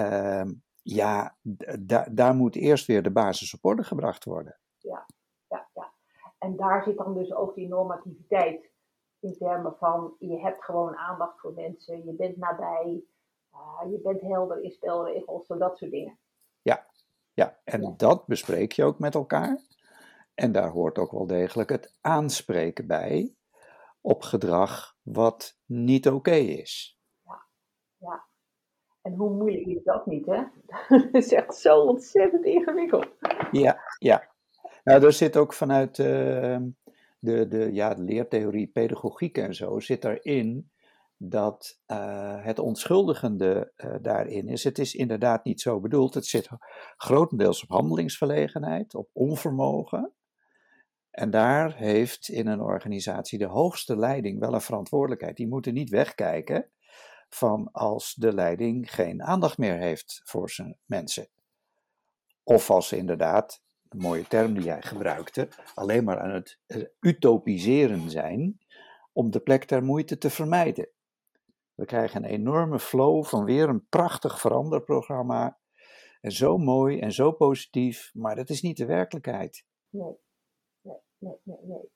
Uh, 0.00 0.44
ja, 0.82 1.36
daar 2.10 2.34
moet 2.34 2.56
eerst 2.56 2.86
weer 2.86 3.02
de 3.02 3.12
basis 3.12 3.54
op 3.54 3.64
orde 3.64 3.84
gebracht 3.84 4.24
worden. 4.24 4.58
Ja. 4.78 5.06
En 6.42 6.56
daar 6.56 6.82
zit 6.82 6.96
dan 6.96 7.14
dus 7.14 7.32
ook 7.32 7.54
die 7.54 7.68
normativiteit 7.68 8.70
in 9.20 9.36
termen 9.38 9.76
van 9.78 10.14
je 10.18 10.40
hebt 10.40 10.64
gewoon 10.64 10.96
aandacht 10.96 11.40
voor 11.40 11.52
mensen, 11.52 12.04
je 12.04 12.12
bent 12.12 12.36
nabij, 12.36 13.04
uh, 13.52 13.90
je 13.90 14.00
bent 14.02 14.20
helder 14.20 14.62
in 14.62 14.70
spelregels, 14.70 15.46
zo 15.46 15.56
dat 15.56 15.78
soort 15.78 15.90
dingen. 15.90 16.18
Ja, 16.62 16.86
ja. 17.32 17.58
en 17.64 17.94
dat 17.96 18.26
bespreek 18.26 18.72
je 18.72 18.84
ook 18.84 18.98
met 18.98 19.14
elkaar. 19.14 19.60
En 20.34 20.52
daar 20.52 20.70
hoort 20.70 20.98
ook 20.98 21.10
wel 21.10 21.26
degelijk 21.26 21.70
het 21.70 21.98
aanspreken 22.00 22.86
bij. 22.86 23.34
Op 24.02 24.22
gedrag 24.22 24.96
wat 25.02 25.58
niet 25.66 26.08
oké 26.08 26.34
is. 26.34 26.98
Ja, 27.24 27.46
ja. 27.96 28.24
En 29.02 29.14
hoe 29.14 29.30
moeilijk 29.30 29.66
is 29.66 29.84
dat 29.84 30.06
niet, 30.06 30.26
hè? 30.26 30.42
Dat 31.12 31.14
is 31.14 31.32
echt 31.32 31.54
zo 31.54 31.80
ontzettend 31.80 32.44
ingewikkeld. 32.44 33.08
Ja, 33.50 33.80
ja. 33.98 34.30
Nou, 34.84 35.04
er 35.04 35.12
zit 35.12 35.36
ook 35.36 35.52
vanuit 35.52 35.98
uh, 35.98 36.56
de, 37.18 37.48
de, 37.48 37.72
ja, 37.72 37.94
de 37.94 38.02
leertheorie, 38.02 38.66
pedagogiek 38.66 39.38
en 39.38 39.54
zo, 39.54 39.80
zit 39.80 40.04
erin 40.04 40.70
dat 41.16 41.80
uh, 41.86 42.44
het 42.44 42.58
onschuldigende 42.58 43.72
uh, 43.76 43.94
daarin 44.00 44.48
is. 44.48 44.64
Het 44.64 44.78
is 44.78 44.94
inderdaad 44.94 45.44
niet 45.44 45.60
zo 45.60 45.80
bedoeld. 45.80 46.14
Het 46.14 46.26
zit 46.26 46.48
grotendeels 46.96 47.62
op 47.62 47.68
handelingsverlegenheid, 47.68 48.94
op 48.94 49.08
onvermogen. 49.12 50.12
En 51.12 51.30
daar 51.30 51.76
heeft 51.76 52.28
in 52.28 52.46
een 52.46 52.60
organisatie 52.60 53.38
de 53.38 53.46
hoogste 53.46 53.96
leiding 53.96 54.38
wel 54.38 54.54
een 54.54 54.60
verantwoordelijkheid. 54.60 55.36
Die 55.36 55.48
moeten 55.48 55.74
niet 55.74 55.90
wegkijken 55.90 56.70
van 57.28 57.68
als 57.72 58.14
de 58.14 58.32
leiding 58.32 58.94
geen 58.94 59.22
aandacht 59.22 59.58
meer 59.58 59.76
heeft 59.76 60.20
voor 60.24 60.50
zijn 60.50 60.78
mensen. 60.84 61.28
Of 62.42 62.70
als 62.70 62.88
ze 62.88 62.96
inderdaad, 62.96 63.62
een 63.88 63.98
mooie 63.98 64.26
term 64.28 64.54
die 64.54 64.62
jij 64.62 64.82
gebruikte, 64.82 65.48
alleen 65.74 66.04
maar 66.04 66.20
aan 66.20 66.30
het 66.30 66.58
eh, 66.66 66.82
utopiseren 67.00 68.10
zijn 68.10 68.60
om 69.12 69.30
de 69.30 69.40
plek 69.40 69.64
ter 69.64 69.82
moeite 69.82 70.18
te 70.18 70.30
vermijden. 70.30 70.88
We 71.74 71.84
krijgen 71.84 72.24
een 72.24 72.30
enorme 72.30 72.78
flow 72.78 73.24
van 73.24 73.44
weer 73.44 73.68
een 73.68 73.86
prachtig 73.88 74.40
veranderprogramma. 74.40 75.58
En 76.20 76.32
zo 76.32 76.58
mooi 76.58 77.00
en 77.00 77.12
zo 77.12 77.32
positief, 77.32 78.10
maar 78.14 78.36
dat 78.36 78.50
is 78.50 78.62
niet 78.62 78.76
de 78.76 78.86
werkelijkheid. 78.86 79.64
Nee, 79.88 80.16
nee, 81.22 81.38
nee, 81.42 81.58
nee. 81.62 81.90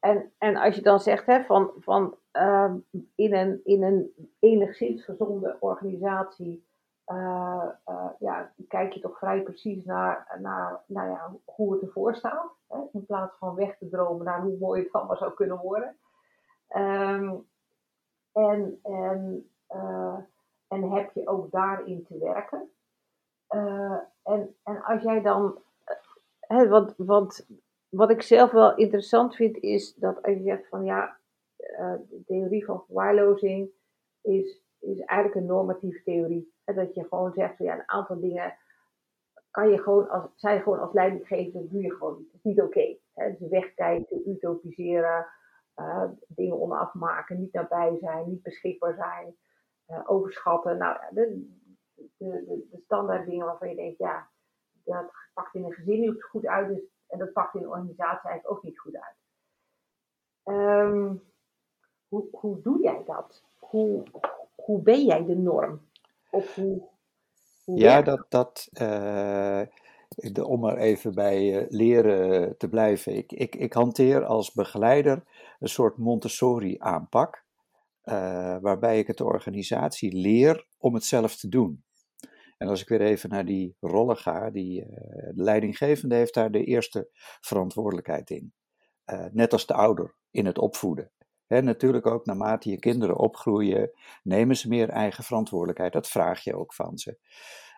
En, 0.00 0.32
en 0.38 0.56
als 0.56 0.74
je 0.74 0.82
dan 0.82 1.00
zegt 1.00 1.26
hè, 1.26 1.42
van, 1.42 1.70
van 1.78 2.16
uh, 2.32 2.74
in, 3.14 3.34
een, 3.34 3.60
in 3.64 3.82
een 3.82 4.30
enigszins 4.38 5.04
gezonde 5.04 5.56
organisatie, 5.60 6.66
uh, 7.06 7.68
uh, 7.88 8.08
ja, 8.18 8.52
kijk 8.68 8.92
je 8.92 9.00
toch 9.00 9.18
vrij 9.18 9.42
precies 9.42 9.84
naar, 9.84 10.38
naar 10.40 10.82
nou 10.86 11.10
ja, 11.10 11.34
hoe 11.44 11.72
het 11.72 11.82
ervoor 11.82 12.14
staat. 12.14 12.50
Hè, 12.68 12.78
in 12.92 13.06
plaats 13.06 13.36
van 13.38 13.54
weg 13.54 13.78
te 13.78 13.88
dromen 13.88 14.24
naar 14.24 14.42
hoe 14.42 14.58
mooi 14.58 14.82
het 14.82 14.92
allemaal 14.92 15.16
zou 15.16 15.34
kunnen 15.34 15.58
worden. 15.58 15.96
Um, 16.76 17.48
en, 18.32 18.78
en, 18.82 19.50
uh, 19.74 20.18
en 20.68 20.90
heb 20.90 21.12
je 21.14 21.28
ook 21.28 21.50
daarin 21.50 22.04
te 22.04 22.18
werken. 22.18 22.70
En, 24.22 24.56
en 24.62 24.82
als 24.82 25.02
jij 25.02 25.22
dan, 25.22 25.58
hè, 26.40 26.68
want, 26.68 26.94
want 26.96 27.46
wat 27.96 28.10
ik 28.10 28.22
zelf 28.22 28.50
wel 28.50 28.76
interessant 28.76 29.34
vind, 29.34 29.56
is 29.56 29.94
dat 29.94 30.22
als 30.22 30.34
je 30.34 30.42
zegt 30.42 30.68
van 30.68 30.84
ja, 30.84 31.16
uh, 31.56 31.94
de 32.08 32.22
theorie 32.26 32.64
van 32.64 32.84
verwaarlozing 32.84 33.70
is, 34.20 34.62
is 34.78 35.00
eigenlijk 35.00 35.40
een 35.40 35.46
normatieve 35.46 36.02
theorie. 36.02 36.54
Dat 36.64 36.94
je 36.94 37.04
gewoon 37.08 37.32
zegt 37.32 37.56
van 37.56 37.66
ja, 37.66 37.74
een 37.74 37.88
aantal 37.88 38.20
dingen 38.20 38.56
kan 39.50 39.70
je 39.70 39.78
gewoon 39.78 40.08
als, 40.08 40.30
zijn 40.34 40.62
gewoon 40.62 40.80
als 40.80 40.92
leidinggever, 40.92 41.60
dat 41.60 41.70
doe 41.70 41.82
je 41.82 41.94
gewoon 41.94 42.18
niet. 42.18 42.26
Dat 42.26 42.34
is 42.34 42.42
niet 42.42 42.60
oké. 42.60 42.96
Dus 43.38 43.48
wegkijken, 43.48 44.28
utopiseren, 44.28 45.26
uh, 45.76 46.10
dingen 46.28 46.60
onaf 46.60 46.94
maken, 46.94 47.40
niet 47.40 47.52
nabij 47.52 47.96
zijn, 48.00 48.28
niet 48.28 48.42
beschikbaar 48.42 48.94
zijn, 48.94 49.36
uh, 49.88 50.10
overschatten. 50.10 50.78
Nou, 50.78 50.98
de, 51.10 51.56
de, 51.94 52.44
de, 52.70 52.80
standaard 52.84 53.26
dingen 53.26 53.46
waarvan 53.46 53.68
je 53.68 53.74
denkt, 53.74 53.98
ja, 53.98 54.30
dat 54.84 55.10
pakt 55.34 55.54
in 55.54 55.64
een 55.64 55.72
gezin 55.72 56.00
niet 56.00 56.22
goed 56.22 56.46
uit, 56.46 56.68
dus, 56.68 56.91
en 57.12 57.18
dat 57.18 57.32
pakt 57.32 57.54
in 57.54 57.62
een 57.62 57.68
organisatie 57.68 58.28
eigenlijk 58.28 58.50
ook 58.50 58.62
niet 58.62 58.78
goed 58.78 58.96
uit. 58.96 59.16
Um, 60.44 61.22
hoe, 62.08 62.28
hoe 62.30 62.60
doe 62.60 62.82
jij 62.82 63.02
dat? 63.06 63.42
Hoe, 63.58 64.02
hoe 64.54 64.82
ben 64.82 65.04
jij 65.04 65.24
de 65.24 65.36
norm? 65.36 65.80
Of 66.30 66.54
hoe, 66.54 66.88
hoe 67.64 67.78
ja, 67.78 68.02
dat, 68.02 68.26
dat 68.28 68.68
uh, 68.72 69.60
de, 70.14 70.46
om 70.46 70.64
er 70.64 70.76
even 70.76 71.14
bij 71.14 71.62
uh, 71.62 71.70
leren 71.70 72.56
te 72.56 72.68
blijven. 72.68 73.16
Ik, 73.16 73.32
ik, 73.32 73.54
ik 73.54 73.72
hanteer 73.72 74.24
als 74.24 74.52
begeleider 74.52 75.22
een 75.60 75.68
soort 75.68 75.96
Montessori-aanpak, 75.96 77.44
uh, 78.04 78.56
waarbij 78.60 78.98
ik 78.98 79.06
het 79.06 79.16
de 79.16 79.24
organisatie 79.24 80.12
leer 80.12 80.66
om 80.78 80.94
het 80.94 81.04
zelf 81.04 81.36
te 81.36 81.48
doen. 81.48 81.84
En 82.62 82.68
als 82.68 82.80
ik 82.80 82.88
weer 82.88 83.00
even 83.00 83.28
naar 83.28 83.44
die 83.44 83.76
rollen 83.80 84.16
ga, 84.16 84.50
die, 84.50 84.80
uh, 84.80 84.86
de 85.34 85.42
leidinggevende 85.42 86.14
heeft 86.14 86.34
daar 86.34 86.50
de 86.50 86.64
eerste 86.64 87.08
verantwoordelijkheid 87.40 88.30
in. 88.30 88.52
Uh, 89.06 89.24
net 89.32 89.52
als 89.52 89.66
de 89.66 89.74
ouder 89.74 90.14
in 90.30 90.46
het 90.46 90.58
opvoeden. 90.58 91.10
He, 91.46 91.60
natuurlijk 91.60 92.06
ook 92.06 92.26
naarmate 92.26 92.70
je 92.70 92.78
kinderen 92.78 93.18
opgroeien, 93.18 93.90
nemen 94.22 94.56
ze 94.56 94.68
meer 94.68 94.88
eigen 94.88 95.24
verantwoordelijkheid. 95.24 95.92
Dat 95.92 96.08
vraag 96.08 96.44
je 96.44 96.56
ook 96.56 96.74
van 96.74 96.98
ze. 96.98 97.18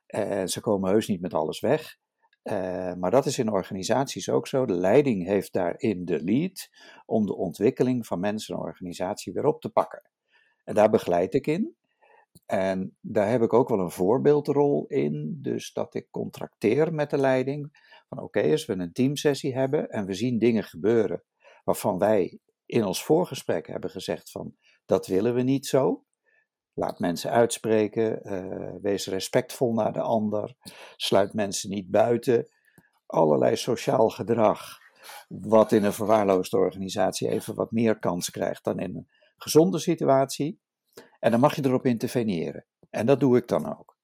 En 0.06 0.48
ze 0.48 0.60
komen 0.60 0.90
heus 0.90 1.08
niet 1.08 1.20
met 1.20 1.34
alles 1.34 1.60
weg. 1.60 1.96
Uh, 2.42 2.94
maar 2.94 3.10
dat 3.10 3.26
is 3.26 3.38
in 3.38 3.52
organisaties 3.52 4.28
ook 4.28 4.46
zo. 4.46 4.66
De 4.66 4.74
leiding 4.74 5.26
heeft 5.26 5.52
daarin 5.52 6.04
de 6.04 6.22
lead 6.22 6.70
om 7.06 7.26
de 7.26 7.36
ontwikkeling 7.36 8.06
van 8.06 8.20
mensen 8.20 8.54
en 8.54 8.60
organisatie 8.60 9.32
weer 9.32 9.46
op 9.46 9.60
te 9.60 9.70
pakken. 9.70 10.02
En 10.64 10.74
daar 10.74 10.90
begeleid 10.90 11.34
ik 11.34 11.46
in. 11.46 11.76
En 12.46 12.96
daar 13.00 13.30
heb 13.30 13.42
ik 13.42 13.52
ook 13.52 13.68
wel 13.68 13.80
een 13.80 13.90
voorbeeldrol 13.90 14.86
in. 14.86 15.38
Dus 15.42 15.72
dat 15.72 15.94
ik 15.94 16.10
contracteer 16.10 16.94
met 16.94 17.10
de 17.10 17.18
leiding. 17.18 17.82
Van 18.08 18.20
oké, 18.20 18.50
als 18.50 18.66
we 18.66 18.72
een 18.72 18.92
teamsessie 18.92 19.54
hebben 19.54 19.88
en 19.88 20.06
we 20.06 20.14
zien 20.14 20.38
dingen 20.38 20.64
gebeuren 20.64 21.24
waarvan 21.64 21.98
wij 21.98 22.38
in 22.66 22.84
ons 22.84 23.04
voorgesprek 23.04 23.66
hebben 23.66 23.90
gezegd 23.90 24.30
van 24.30 24.54
dat 24.84 25.06
willen 25.06 25.34
we 25.34 25.42
niet 25.42 25.66
zo. 25.66 26.04
Laat 26.72 26.98
mensen 26.98 27.30
uitspreken, 27.30 28.20
uh, 28.22 28.72
wees 28.82 29.06
respectvol 29.06 29.72
naar 29.72 29.92
de 29.92 30.00
ander, 30.00 30.56
sluit 30.96 31.34
mensen 31.34 31.70
niet 31.70 31.90
buiten. 31.90 32.48
Allerlei 33.06 33.56
sociaal 33.56 34.08
gedrag, 34.08 34.78
wat 35.28 35.72
in 35.72 35.84
een 35.84 35.92
verwaarloosde 35.92 36.56
organisatie 36.56 37.28
even 37.28 37.54
wat 37.54 37.70
meer 37.70 37.98
kans 37.98 38.30
krijgt 38.30 38.64
dan 38.64 38.78
in 38.78 38.96
een 38.96 39.08
gezonde 39.36 39.78
situatie. 39.78 40.60
En 41.24 41.30
dan 41.30 41.40
mag 41.40 41.54
je 41.54 41.64
erop 41.64 41.84
interveneren. 41.84 42.64
En 42.90 43.06
dat 43.06 43.20
doe 43.20 43.36
ik 43.36 43.48
dan 43.48 43.78
ook. 43.78 43.96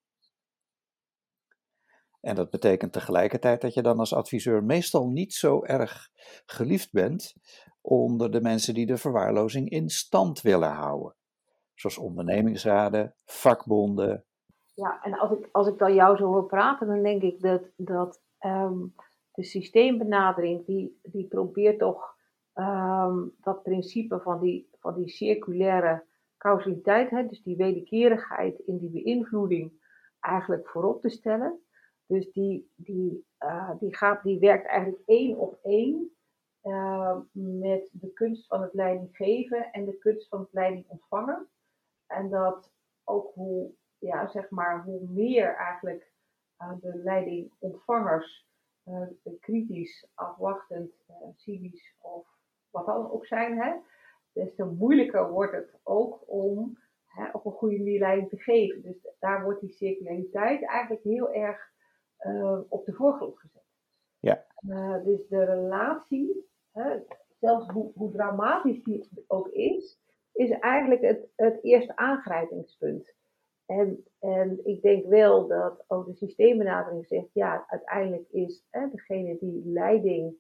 En 2.20 2.34
dat 2.34 2.50
betekent 2.50 2.92
tegelijkertijd 2.92 3.60
dat 3.60 3.74
je 3.74 3.82
dan 3.82 3.98
als 3.98 4.14
adviseur 4.14 4.64
meestal 4.64 5.08
niet 5.08 5.34
zo 5.34 5.64
erg 5.64 6.08
geliefd 6.46 6.92
bent 6.92 7.34
onder 7.80 8.30
de 8.30 8.40
mensen 8.40 8.74
die 8.74 8.86
de 8.86 8.96
verwaarlozing 8.96 9.70
in 9.70 9.88
stand 9.88 10.40
willen 10.40 10.70
houden 10.70 11.14
zoals 11.74 11.98
ondernemingsraden, 11.98 13.14
vakbonden. 13.24 14.24
Ja, 14.74 15.02
en 15.02 15.18
als 15.18 15.38
ik, 15.38 15.48
als 15.52 15.66
ik 15.66 15.78
dan 15.78 15.94
jou 15.94 16.16
zo 16.16 16.24
hoor 16.24 16.46
praten, 16.46 16.86
dan 16.86 17.02
denk 17.02 17.22
ik 17.22 17.40
dat, 17.40 17.62
dat 17.76 18.22
um, 18.40 18.94
de 19.32 19.44
systeembenadering, 19.44 20.66
die, 20.66 21.00
die 21.02 21.28
probeert 21.28 21.78
toch 21.78 22.16
um, 22.54 23.34
dat 23.40 23.62
principe 23.62 24.20
van 24.20 24.40
die, 24.40 24.68
van 24.78 24.94
die 24.94 25.08
circulaire 25.08 26.08
causaliteit, 26.40 27.11
hè, 27.11 27.26
dus 27.26 27.42
die 27.42 27.56
wederkerigheid 27.56 28.59
in 28.59 28.78
die 28.78 28.90
beïnvloeding, 28.90 29.73
eigenlijk 30.20 30.68
voorop 30.68 31.00
te 31.00 31.09
stellen. 31.09 31.61
Dus 32.06 32.32
die, 32.32 32.70
die, 32.76 33.26
uh, 33.38 33.70
die, 33.78 33.97
gaat, 33.97 34.23
die 34.23 34.38
werkt 34.38 34.66
eigenlijk 34.66 35.02
één 35.06 35.37
op 35.37 35.59
één 35.62 36.11
uh, 36.62 37.18
met 37.32 37.88
de 37.92 38.12
kunst 38.12 38.47
van 38.47 38.62
het 38.62 38.75
leiding 38.75 39.16
geven 39.16 39.73
en 39.73 39.85
de 39.85 39.99
kunst 39.99 40.28
van 40.28 40.40
het 40.40 40.52
leiding 40.52 40.85
ontvangen. 40.88 41.49
En 42.06 42.30
dat 42.30 42.73
ook 43.04 43.35
hoe, 43.35 43.70
ja, 43.99 44.26
zeg 44.26 44.50
maar, 44.50 44.82
hoe 44.82 45.09
meer 45.09 45.54
eigenlijk 45.54 46.12
uh, 46.59 46.73
de 46.80 46.97
leidingontvangers 46.97 48.49
kritisch, 49.40 50.06
afwachtend, 50.14 50.92
cynisch 51.37 51.94
of 51.99 52.26
wat 52.70 52.87
dan 52.87 53.11
ook 53.11 53.26
zijn, 53.26 53.59
hè, 53.59 53.75
des 54.44 54.54
te 54.54 54.64
moeilijker 54.64 55.30
wordt 55.30 55.52
het 55.52 55.75
ook 55.82 56.23
om 56.26 56.78
hè, 57.06 57.30
op 57.32 57.44
een 57.44 57.52
goede 57.52 57.76
manier 57.76 57.99
leiding 57.99 58.28
te 58.28 58.38
geven. 58.38 58.82
Dus 58.82 59.06
daar 59.18 59.42
wordt 59.44 59.61
die 59.61 59.73
circulariteit 59.73 60.64
eigenlijk 60.64 61.02
heel 61.02 61.32
erg 61.32 61.68
op 62.68 62.85
de 62.85 62.92
voorgrond 62.92 63.38
gezet. 63.38 63.62
Ja. 64.18 64.47
dus 65.04 65.28
de 65.28 65.44
relatie, 65.44 66.47
hè, 66.73 66.99
zelfs 67.38 67.68
hoe, 67.68 67.92
hoe 67.94 68.12
dramatisch 68.12 68.82
die 68.82 69.09
ook 69.26 69.49
is, 69.49 69.99
is 70.32 70.50
eigenlijk 70.50 71.00
het, 71.00 71.28
het 71.37 71.62
eerste 71.62 71.97
aangrijpingspunt. 71.97 73.14
En, 73.66 74.04
en 74.18 74.61
ik 74.64 74.82
denk 74.82 75.06
wel 75.06 75.47
dat 75.47 75.85
ook 75.87 76.06
de 76.06 76.14
systeembenadering 76.14 77.06
zegt, 77.06 77.28
ja, 77.32 77.64
uiteindelijk 77.66 78.28
is 78.30 78.66
hè, 78.70 78.88
degene 78.90 79.38
die 79.38 79.62
leiding 79.64 80.37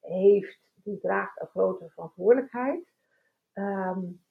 heeft, 0.00 0.58
die 0.74 0.98
draagt 0.98 1.40
een 1.40 1.46
grotere 1.46 1.90
verantwoordelijkheid. 1.90 2.92
Um, 3.60 4.22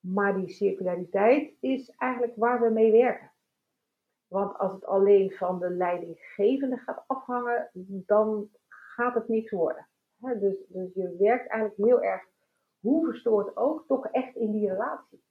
maar 0.00 0.36
die 0.36 0.48
circulariteit 0.48 1.54
is 1.60 1.90
eigenlijk 1.90 2.36
waar 2.36 2.60
we 2.60 2.70
mee 2.70 2.92
werken. 2.92 3.32
Want 4.26 4.58
als 4.58 4.72
het 4.72 4.84
alleen 4.84 5.30
van 5.30 5.58
de 5.58 5.70
leidinggevende 5.70 6.76
gaat 6.76 7.04
afhangen, 7.06 7.70
dan 8.06 8.48
gaat 8.68 9.14
het 9.14 9.28
niks 9.28 9.50
worden. 9.50 9.88
dus, 10.16 10.56
dus 10.68 10.94
je 10.94 11.16
werkt 11.18 11.50
eigenlijk 11.50 11.90
heel 11.90 12.02
erg 12.02 12.22
hoe 12.80 13.04
verstoort 13.04 13.56
ook 13.56 13.84
toch 13.86 14.06
echt 14.06 14.36
in 14.36 14.52
die 14.52 14.68
relatie. 14.68 15.22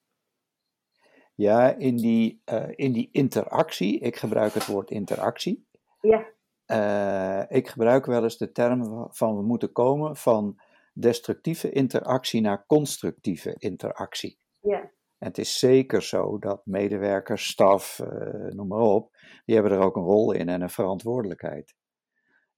Ja, 1.34 1.76
in 1.76 1.96
die, 1.96 2.42
uh, 2.52 2.70
in 2.76 2.92
die 2.92 3.10
interactie, 3.12 4.00
ik 4.00 4.16
gebruik 4.16 4.54
het 4.54 4.66
woord 4.66 4.92
interactie. 4.92 5.68
Ja. 6.02 6.26
Uh, 6.68 7.58
ik 7.58 7.68
gebruik 7.68 8.06
wel 8.06 8.24
eens 8.24 8.38
de 8.38 8.52
term 8.52 9.08
van 9.10 9.36
we 9.36 9.42
moeten 9.42 9.72
komen 9.72 10.16
van 10.16 10.60
destructieve 11.02 11.72
interactie 11.72 12.42
naar 12.42 12.66
constructieve 12.66 13.56
interactie. 13.58 14.40
Ja. 14.60 14.80
En 15.18 15.28
het 15.28 15.38
is 15.38 15.60
zeker 15.60 16.04
zo 16.04 16.40
dat 16.40 16.66
medewerkers, 16.66 17.48
staf, 17.48 18.00
uh, 18.00 18.52
noem 18.54 18.68
maar 18.68 18.80
op, 18.80 19.16
die 19.46 19.56
hebben 19.56 19.74
er 19.74 19.84
ook 19.84 19.96
een 19.96 20.04
rol 20.04 20.32
in 20.32 20.50
en 20.50 20.62
een 20.62 20.70
verantwoordelijkheid. 20.70 21.76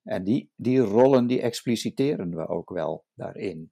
En 0.03 0.23
die, 0.23 0.51
die 0.55 0.79
rollen 0.79 1.27
die 1.27 1.41
expliciteren 1.41 2.35
we 2.35 2.47
ook 2.47 2.69
wel 2.69 3.05
daarin. 3.13 3.71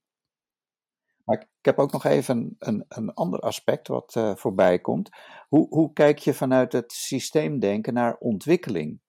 Maar 1.24 1.42
ik 1.42 1.48
heb 1.62 1.80
ook 1.80 1.92
nog 1.92 2.04
even 2.04 2.38
een, 2.38 2.56
een, 2.60 2.86
een 2.88 3.14
ander 3.14 3.40
aspect 3.40 3.88
wat 3.88 4.16
uh, 4.18 4.36
voorbij 4.36 4.80
komt. 4.80 5.10
Hoe, 5.48 5.68
hoe 5.70 5.94
kijk 5.94 6.18
je 6.18 6.34
vanuit 6.34 6.74
het 6.74 6.92
systeemdenken 6.92 7.94
naar 7.94 8.18
ontwikkeling? 8.18 9.02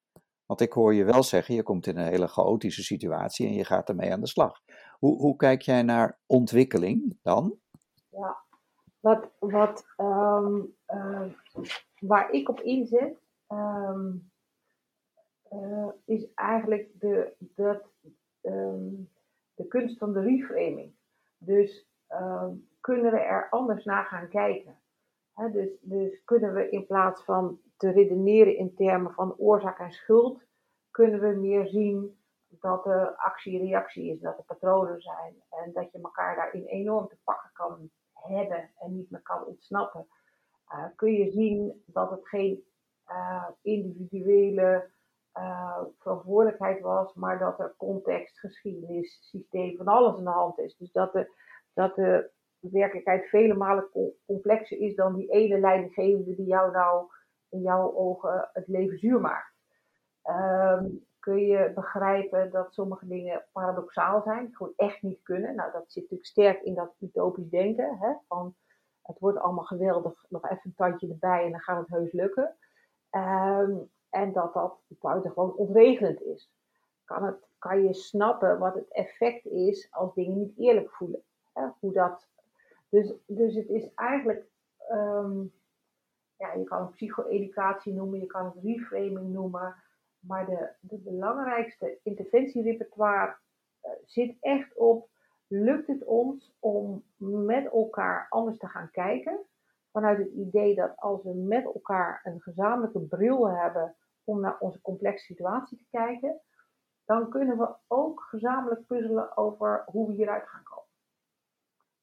Want 0.46 0.60
ik 0.60 0.72
hoor 0.72 0.94
je 0.94 1.04
wel 1.04 1.22
zeggen, 1.22 1.54
je 1.54 1.62
komt 1.62 1.86
in 1.86 1.96
een 1.96 2.08
hele 2.08 2.28
chaotische 2.28 2.82
situatie 2.82 3.46
en 3.46 3.54
je 3.54 3.64
gaat 3.64 3.88
ermee 3.88 4.12
aan 4.12 4.20
de 4.20 4.26
slag. 4.26 4.60
Hoe, 4.98 5.16
hoe 5.16 5.36
kijk 5.36 5.62
jij 5.62 5.82
naar 5.82 6.18
ontwikkeling 6.26 7.18
dan? 7.22 7.58
Ja, 8.08 8.36
wat, 9.00 9.30
wat, 9.38 9.86
um, 9.96 10.74
uh, 10.88 11.32
waar 12.00 12.30
ik 12.30 12.48
op 12.48 12.60
inzet, 12.60 13.20
um, 13.48 14.30
is 16.04 16.34
eigenlijk 16.34 16.90
de, 17.00 17.34
dat, 17.38 17.92
um, 18.42 19.10
de 19.54 19.66
kunst 19.66 19.98
van 19.98 20.12
de 20.12 20.20
reframing. 20.20 20.96
Dus 21.38 21.86
kunnen 22.80 23.12
we 23.12 23.18
er 23.18 23.48
anders 23.50 23.84
naar 23.84 24.04
gaan 24.04 24.28
kijken? 24.28 24.80
Dus, 25.52 25.68
dus 25.80 26.24
kunnen 26.24 26.54
we 26.54 26.68
in 26.68 26.86
plaats 26.86 27.22
van 27.22 27.60
te 27.76 27.90
redeneren 27.90 28.56
in 28.56 28.74
termen 28.74 29.12
van 29.12 29.36
oorzaak 29.36 29.78
en 29.78 29.92
schuld, 29.92 30.42
kunnen 30.90 31.20
we 31.20 31.40
meer 31.40 31.66
zien 31.66 32.17
dat 32.48 32.86
er 32.86 33.16
actie-reactie 33.16 34.12
is, 34.12 34.20
dat 34.20 34.38
er 34.38 34.44
patronen 34.44 35.00
zijn 35.00 35.34
en 35.50 35.72
dat 35.72 35.92
je 35.92 35.98
elkaar 36.02 36.36
daarin 36.36 36.64
enorm 36.64 37.08
te 37.08 37.16
pakken 37.24 37.50
kan 37.52 37.90
hebben 38.12 38.70
en 38.78 38.96
niet 38.96 39.10
meer 39.10 39.22
kan 39.22 39.44
ontsnappen. 39.44 40.06
Uh, 40.72 40.84
kun 40.96 41.12
je 41.12 41.30
zien 41.30 41.82
dat 41.86 42.10
het 42.10 42.28
geen 42.28 42.64
uh, 43.08 43.48
individuele 43.62 44.90
uh, 45.34 45.80
verantwoordelijkheid 45.98 46.80
was, 46.80 47.14
maar 47.14 47.38
dat 47.38 47.60
er 47.60 47.74
context, 47.76 48.38
geschiedenis, 48.38 49.28
systeem 49.30 49.76
van 49.76 49.86
alles 49.86 50.16
aan 50.16 50.24
de 50.24 50.30
hand 50.30 50.58
is. 50.58 50.76
Dus 50.76 50.92
dat 50.92 51.12
de, 51.12 51.32
dat 51.74 51.94
de 51.94 52.30
werkelijkheid 52.60 53.28
vele 53.28 53.54
malen 53.54 53.88
complexer 54.26 54.78
is 54.78 54.94
dan 54.94 55.14
die 55.14 55.30
ene 55.30 55.60
leidinggevende 55.60 56.34
die 56.34 56.46
jou 56.46 56.72
nou 56.72 57.06
in 57.48 57.60
jouw 57.60 57.94
ogen 57.94 58.48
het 58.52 58.66
leven 58.66 58.98
zuur 58.98 59.20
maakt. 59.20 59.56
Um, 60.24 61.06
kun 61.28 61.46
je 61.46 61.72
begrijpen 61.74 62.50
dat 62.50 62.72
sommige 62.72 63.06
dingen 63.06 63.44
paradoxaal 63.52 64.22
zijn, 64.22 64.54
gewoon 64.54 64.72
echt 64.76 65.02
niet 65.02 65.22
kunnen. 65.22 65.54
Nou, 65.54 65.72
dat 65.72 65.84
zit 65.86 66.02
natuurlijk 66.02 66.28
sterk 66.28 66.62
in 66.62 66.74
dat 66.74 66.94
utopisch 66.98 67.48
denken. 67.48 67.98
Hè? 67.98 68.12
Van, 68.28 68.54
het 69.02 69.18
wordt 69.18 69.38
allemaal 69.38 69.64
geweldig, 69.64 70.24
nog 70.28 70.44
even 70.44 70.60
een 70.64 70.74
tandje 70.74 71.08
erbij 71.08 71.44
en 71.44 71.50
dan 71.50 71.60
gaat 71.60 71.78
het 71.78 71.88
heus 71.88 72.12
lukken. 72.12 72.56
Um, 73.10 73.90
en 74.10 74.32
dat 74.32 74.54
dat 74.54 74.80
buitengewoon 74.88 75.54
ontregelend 75.54 76.22
is. 76.22 76.52
Kan, 77.04 77.24
het, 77.24 77.36
kan 77.58 77.82
je 77.82 77.94
snappen 77.94 78.58
wat 78.58 78.74
het 78.74 78.88
effect 78.88 79.46
is 79.46 79.88
als 79.90 80.14
dingen 80.14 80.38
niet 80.38 80.58
eerlijk 80.58 80.90
voelen? 80.90 81.22
Hè? 81.52 81.68
Hoe 81.80 81.92
dat, 81.92 82.28
dus, 82.88 83.12
dus 83.26 83.54
het 83.54 83.68
is 83.68 83.94
eigenlijk, 83.94 84.46
um, 84.92 85.52
ja, 86.36 86.52
je 86.52 86.64
kan 86.64 86.80
het 86.82 86.90
psycho-educatie 86.90 87.92
noemen, 87.92 88.20
je 88.20 88.26
kan 88.26 88.44
het 88.44 88.64
reframing 88.64 89.32
noemen. 89.32 89.74
Maar 90.28 90.46
de, 90.46 90.70
de 90.80 90.98
belangrijkste 90.98 91.98
interventierepertoire 92.02 93.36
uh, 93.84 93.90
zit 94.04 94.36
echt 94.40 94.76
op, 94.76 95.08
lukt 95.46 95.86
het 95.86 96.04
ons 96.04 96.56
om 96.58 97.04
met 97.46 97.64
elkaar 97.64 98.26
anders 98.28 98.58
te 98.58 98.66
gaan 98.66 98.90
kijken? 98.90 99.38
Vanuit 99.90 100.18
het 100.18 100.32
idee 100.32 100.74
dat 100.74 100.96
als 100.96 101.22
we 101.22 101.34
met 101.34 101.64
elkaar 101.64 102.20
een 102.24 102.40
gezamenlijke 102.40 103.00
bril 103.00 103.48
hebben 103.48 103.96
om 104.24 104.40
naar 104.40 104.58
onze 104.58 104.80
complexe 104.80 105.24
situatie 105.24 105.78
te 105.78 105.86
kijken, 105.90 106.40
dan 107.04 107.30
kunnen 107.30 107.58
we 107.58 107.74
ook 107.86 108.20
gezamenlijk 108.20 108.86
puzzelen 108.86 109.36
over 109.36 109.82
hoe 109.86 110.06
we 110.06 110.12
hieruit 110.12 110.48
gaan 110.48 110.62
komen. 110.62 110.90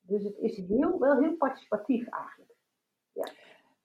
Dus 0.01 0.23
het 0.23 0.37
is 0.37 0.57
heel, 0.57 0.99
wel 0.99 1.19
heel 1.19 1.35
participatief 1.35 2.07
eigenlijk. 2.07 2.55
Ja. 3.11 3.31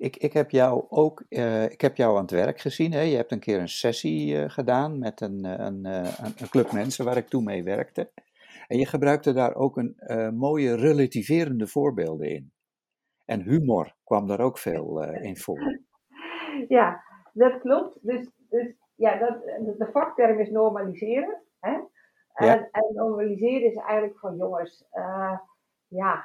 Ik, 0.01 0.17
ik 0.17 0.33
heb 0.33 0.51
jou 0.51 0.85
ook 0.89 1.25
uh, 1.29 1.65
ik 1.65 1.81
heb 1.81 1.97
jou 1.97 2.17
aan 2.17 2.23
het 2.23 2.31
werk 2.31 2.61
gezien. 2.61 2.93
Hè? 2.93 3.01
Je 3.01 3.17
hebt 3.17 3.33
een 3.33 3.41
keer 3.41 3.61
een 3.61 3.69
sessie 3.69 4.35
uh, 4.35 4.49
gedaan 4.49 4.99
met 4.99 5.21
een, 5.21 5.47
uh, 5.47 5.55
een, 5.57 5.85
een, 5.85 6.49
club 6.51 6.73
mensen 6.73 7.05
waar 7.05 7.17
ik 7.17 7.29
toen 7.29 7.45
mee 7.45 7.65
werkte. 7.65 8.11
En 8.69 8.79
je 8.79 8.87
gebruikte 8.87 9.33
daar 9.33 9.55
ook 9.55 9.77
een 9.77 9.97
mooie 10.37 10.77
relativerende 10.77 11.67
voorbeelden 11.67 12.29
in. 12.29 12.53
En 13.25 13.43
humor 13.43 13.95
kwam 14.05 14.27
daar 14.27 14.41
ook 14.41 14.59
veel 14.59 15.03
in 15.03 15.37
voor. 15.37 15.59
Ja, 16.69 17.03
dat 17.33 17.61
klopt. 17.61 17.99
Dus, 18.03 18.31
dus 18.49 18.75
ja, 18.95 19.19
dat, 19.19 19.43
de 19.79 19.89
vakterm 19.93 20.39
is 20.39 20.51
normaliseren. 20.51 21.43
Hè? 21.61 21.73
En, 22.33 22.47
ja. 22.47 22.69
en 22.71 22.95
normaliseren 22.95 23.71
is 23.71 23.77
eigenlijk 23.77 24.19
van 24.19 24.37
jongens, 24.37 24.85
ja, 25.89 26.25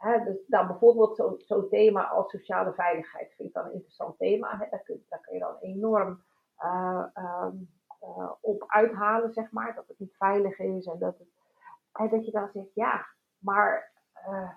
Dus 0.00 0.36
nou, 0.46 0.66
bijvoorbeeld 0.66 1.16
zo'n 1.16 1.42
zo 1.46 1.68
thema 1.68 2.08
als 2.08 2.30
sociale 2.30 2.72
veiligheid 2.72 3.34
vind 3.36 3.48
ik 3.48 3.54
dan 3.54 3.64
een 3.64 3.72
interessant 3.72 4.18
thema. 4.18 4.58
Hè. 4.58 4.66
Daar, 4.70 4.82
kun, 4.82 5.02
je 5.32 5.38
dan 5.38 5.56
enorm 5.60 6.22
uh, 6.58 7.04
um, 7.14 7.68
uh, 8.02 8.30
op 8.40 8.64
uithalen, 8.66 9.32
zeg 9.32 9.50
maar. 9.50 9.74
Dat 9.74 9.88
het 9.88 9.98
niet 9.98 10.16
veilig 10.16 10.58
is 10.58 10.86
en 10.86 10.98
dat, 10.98 11.18
het, 11.18 12.10
dat 12.10 12.24
je 12.24 12.32
dan 12.32 12.48
zegt, 12.52 12.74
ja, 12.74 13.06
maar 13.38 13.92
uh, 14.28 14.50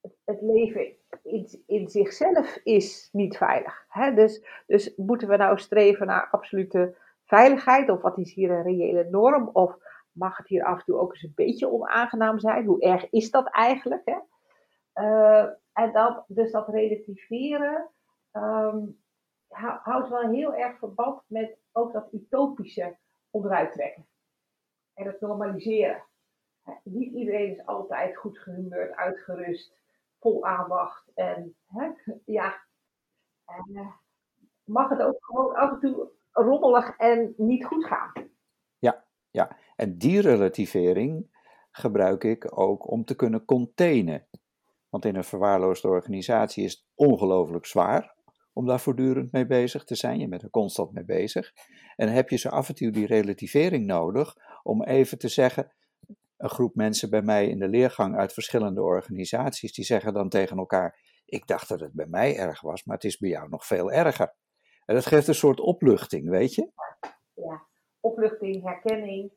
het, 0.00 0.16
het, 0.24 0.40
leven 0.40 0.96
in, 1.22 1.62
in, 1.66 1.88
zichzelf 1.88 2.56
is 2.62 3.08
niet 3.12 3.36
veilig. 3.36 3.86
Dus, 4.14 4.62
dus 4.66 4.96
moeten 4.96 5.28
we 5.28 5.36
nou 5.36 5.58
streven 5.58 6.06
naar 6.06 6.28
absolute 6.30 6.96
veiligheid? 7.24 7.90
Of 7.90 8.00
wat 8.00 8.18
is 8.18 8.34
hier 8.34 8.50
een 8.50 8.62
reële 8.62 9.08
norm? 9.10 9.50
Of 9.52 9.76
mag 10.12 10.36
het 10.36 10.48
hier 10.48 10.64
af 10.64 10.78
en 10.78 10.84
toe 10.84 10.98
ook 10.98 11.12
eens 11.12 11.22
een 11.22 11.32
beetje 11.34 11.70
onaangenaam 11.70 12.38
zijn? 12.38 12.64
Hoe 12.64 12.80
erg 12.80 13.10
is 13.10 13.30
dat 13.30 13.48
eigenlijk? 13.50 14.24
Uh, 14.98 15.46
en 15.72 15.92
dat, 15.92 16.24
dus 16.28 16.50
dat 16.50 16.68
relativeren 16.68 17.88
um, 18.32 18.98
houdt 19.48 20.08
wel 20.08 20.30
heel 20.30 20.54
erg 20.54 20.78
verband 20.78 21.22
met 21.26 21.58
ook 21.72 21.92
dat 21.92 22.12
utopische 22.12 22.96
onderuit 23.30 23.72
trekken. 23.72 24.06
En 24.94 25.06
het 25.06 25.20
normaliseren. 25.20 26.02
niet 26.82 27.12
iedereen 27.12 27.50
is 27.50 27.66
altijd 27.66 28.16
goed 28.16 28.38
gehumeurd, 28.38 28.96
uitgerust, 28.96 29.76
vol 30.20 30.44
aandacht. 30.44 31.10
En 31.14 31.56
ja, 32.24 32.54
en, 33.44 33.70
uh, 33.72 33.92
mag 34.64 34.88
het 34.88 35.02
ook 35.02 35.24
gewoon 35.24 35.54
af 35.54 35.70
en 35.70 35.80
toe 35.80 36.10
rommelig 36.32 36.96
en 36.96 37.34
niet 37.36 37.64
goed 37.64 37.84
gaan. 37.84 38.12
Ja, 38.78 39.04
ja. 39.30 39.56
en 39.76 39.98
die 39.98 40.20
relativering 40.20 41.34
gebruik 41.70 42.24
ik 42.24 42.58
ook 42.58 42.90
om 42.90 43.04
te 43.04 43.16
kunnen 43.16 43.44
containen. 43.44 44.26
Want 44.88 45.04
in 45.04 45.16
een 45.16 45.24
verwaarloosde 45.24 45.88
organisatie 45.88 46.64
is 46.64 46.72
het 46.72 46.84
ongelooflijk 46.94 47.66
zwaar 47.66 48.14
om 48.56 48.66
daar 48.66 48.80
voortdurend 48.80 49.32
mee 49.32 49.46
bezig 49.46 49.84
te 49.84 49.94
zijn. 49.94 50.18
Je 50.18 50.28
bent 50.28 50.42
er 50.42 50.50
constant 50.50 50.92
mee 50.92 51.04
bezig. 51.04 51.52
En 51.96 52.08
heb 52.08 52.28
je 52.28 52.36
zo 52.36 52.48
af 52.48 52.68
en 52.68 52.74
toe 52.74 52.90
die 52.90 53.06
relativering 53.06 53.86
nodig 53.86 54.36
om 54.62 54.82
even 54.82 55.18
te 55.18 55.28
zeggen. 55.28 55.72
Een 56.36 56.48
groep 56.48 56.74
mensen 56.74 57.10
bij 57.10 57.22
mij 57.22 57.48
in 57.48 57.58
de 57.58 57.68
leergang 57.68 58.16
uit 58.16 58.32
verschillende 58.32 58.82
organisaties, 58.82 59.72
die 59.72 59.84
zeggen 59.84 60.14
dan 60.14 60.28
tegen 60.28 60.56
elkaar: 60.58 61.00
Ik 61.24 61.46
dacht 61.46 61.68
dat 61.68 61.80
het 61.80 61.92
bij 61.92 62.06
mij 62.06 62.36
erg 62.36 62.60
was, 62.60 62.84
maar 62.84 62.94
het 62.94 63.04
is 63.04 63.18
bij 63.18 63.30
jou 63.30 63.48
nog 63.48 63.66
veel 63.66 63.92
erger. 63.92 64.34
En 64.84 64.94
dat 64.94 65.06
geeft 65.06 65.28
een 65.28 65.34
soort 65.34 65.60
opluchting, 65.60 66.28
weet 66.28 66.54
je? 66.54 66.70
Ja, 67.34 67.66
opluchting, 68.00 68.62
herkenning. 68.62 69.32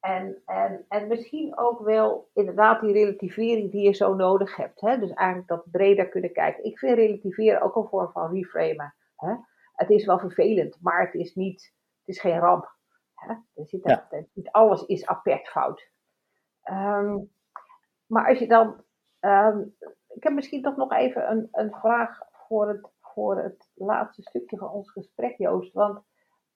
En, 0.00 0.42
en, 0.46 0.84
en 0.88 1.08
misschien 1.08 1.58
ook 1.58 1.80
wel 1.80 2.30
inderdaad 2.34 2.80
die 2.80 2.92
relativering 2.92 3.70
die 3.70 3.82
je 3.82 3.92
zo 3.92 4.14
nodig 4.14 4.56
hebt. 4.56 4.80
Hè? 4.80 4.98
Dus 4.98 5.12
eigenlijk 5.12 5.48
dat 5.48 5.70
breder 5.70 6.08
kunnen 6.08 6.32
kijken. 6.32 6.64
Ik 6.64 6.78
vind 6.78 6.96
relativeren 6.96 7.60
ook 7.60 7.76
een 7.76 7.88
vorm 7.88 8.10
van 8.10 8.32
reframen. 8.32 8.94
Hè? 9.16 9.34
Het 9.74 9.90
is 9.90 10.06
wel 10.06 10.18
vervelend, 10.18 10.78
maar 10.80 11.00
het 11.04 11.14
is, 11.14 11.34
niet, 11.34 11.74
het 11.98 12.16
is 12.16 12.20
geen 12.20 12.38
ramp. 12.38 12.74
Hè? 13.14 13.32
Er 13.32 13.66
zit 13.66 13.84
ja. 13.84 14.08
Niet 14.32 14.50
alles 14.50 14.86
is 14.86 15.06
apert 15.06 15.48
fout. 15.48 15.90
Um, 16.70 17.30
maar 18.06 18.28
als 18.28 18.38
je 18.38 18.46
dan. 18.46 18.84
Um, 19.20 19.76
ik 20.08 20.22
heb 20.22 20.32
misschien 20.32 20.62
toch 20.62 20.76
nog 20.76 20.92
even 20.92 21.30
een, 21.30 21.48
een 21.52 21.72
vraag 21.72 22.18
voor 22.30 22.68
het, 22.68 22.88
voor 23.00 23.36
het 23.36 23.70
laatste 23.74 24.22
stukje 24.22 24.56
van 24.56 24.70
ons 24.70 24.90
gesprek, 24.90 25.38
Joost. 25.38 25.72
Want 25.72 26.02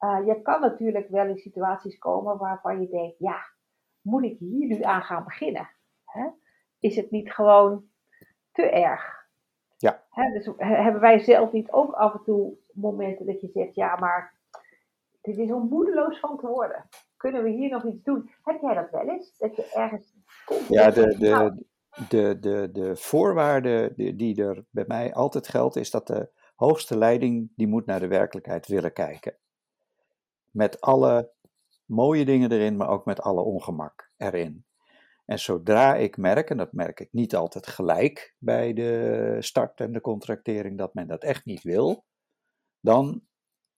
uh, 0.04 0.26
je 0.26 0.42
kan 0.42 0.60
natuurlijk 0.60 1.08
wel 1.08 1.26
in 1.26 1.38
situaties 1.38 1.98
komen 1.98 2.38
waarvan 2.38 2.80
je 2.80 2.88
denkt, 2.88 3.18
ja, 3.18 3.36
moet 4.00 4.24
ik 4.24 4.38
hier 4.38 4.66
nu 4.66 4.82
aan 4.82 5.02
gaan 5.02 5.24
beginnen? 5.24 5.68
Hè? 6.04 6.28
is 6.84 6.96
het 6.96 7.10
niet 7.10 7.32
gewoon 7.32 7.84
te 8.52 8.62
erg? 8.62 9.22
Ja. 9.76 10.04
dus 10.32 10.48
hebben 10.56 11.00
wij 11.00 11.18
zelf 11.18 11.52
niet 11.52 11.72
ook 11.72 11.92
af 11.92 12.14
en 12.14 12.22
toe 12.24 12.56
momenten 12.72 13.26
dat 13.26 13.40
je 13.40 13.48
zegt, 13.48 13.74
ja, 13.74 13.96
maar 13.96 14.34
dit 15.20 15.38
is 15.38 15.50
om 15.50 15.68
moedeloos 15.68 16.20
van 16.20 16.38
te 16.38 16.46
worden. 16.46 16.88
Kunnen 17.16 17.42
we 17.42 17.50
hier 17.50 17.70
nog 17.70 17.84
iets 17.84 18.02
doen? 18.02 18.30
Heb 18.42 18.60
jij 18.60 18.74
dat 18.74 18.90
wel 18.90 19.08
eens? 19.08 19.38
Dat 19.38 19.56
je 19.56 19.70
ergens 19.74 20.14
komt? 20.44 20.68
Ja, 20.68 20.90
de, 20.90 21.16
de, 21.18 21.64
de, 22.08 22.38
de, 22.40 22.68
de 22.72 22.96
voorwaarde 22.96 23.92
die 23.94 24.42
er 24.42 24.64
bij 24.70 24.84
mij 24.86 25.14
altijd 25.14 25.48
geldt, 25.48 25.76
is 25.76 25.90
dat 25.90 26.06
de 26.06 26.30
hoogste 26.54 26.98
leiding 26.98 27.52
die 27.56 27.66
moet 27.66 27.86
naar 27.86 28.00
de 28.00 28.08
werkelijkheid 28.08 28.66
willen 28.66 28.92
kijken. 28.92 29.36
Met 30.54 30.80
alle 30.80 31.32
mooie 31.84 32.24
dingen 32.24 32.52
erin, 32.52 32.76
maar 32.76 32.88
ook 32.88 33.04
met 33.04 33.20
alle 33.20 33.42
ongemak 33.42 34.10
erin. 34.16 34.64
En 35.24 35.38
zodra 35.38 35.94
ik 35.94 36.16
merk, 36.16 36.50
en 36.50 36.56
dat 36.56 36.72
merk 36.72 37.00
ik 37.00 37.08
niet 37.12 37.36
altijd 37.36 37.66
gelijk 37.66 38.34
bij 38.38 38.72
de 38.72 39.36
start 39.40 39.80
en 39.80 39.92
de 39.92 40.00
contractering, 40.00 40.78
dat 40.78 40.94
men 40.94 41.06
dat 41.06 41.22
echt 41.22 41.44
niet 41.44 41.62
wil, 41.62 42.04
dan 42.80 43.22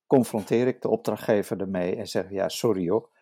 confronteer 0.06 0.66
ik 0.66 0.82
de 0.82 0.88
opdrachtgever 0.88 1.60
ermee 1.60 1.96
en 1.96 2.06
zeg: 2.06 2.30
Ja, 2.30 2.48
sorry 2.48 2.82
joh, 2.82 3.12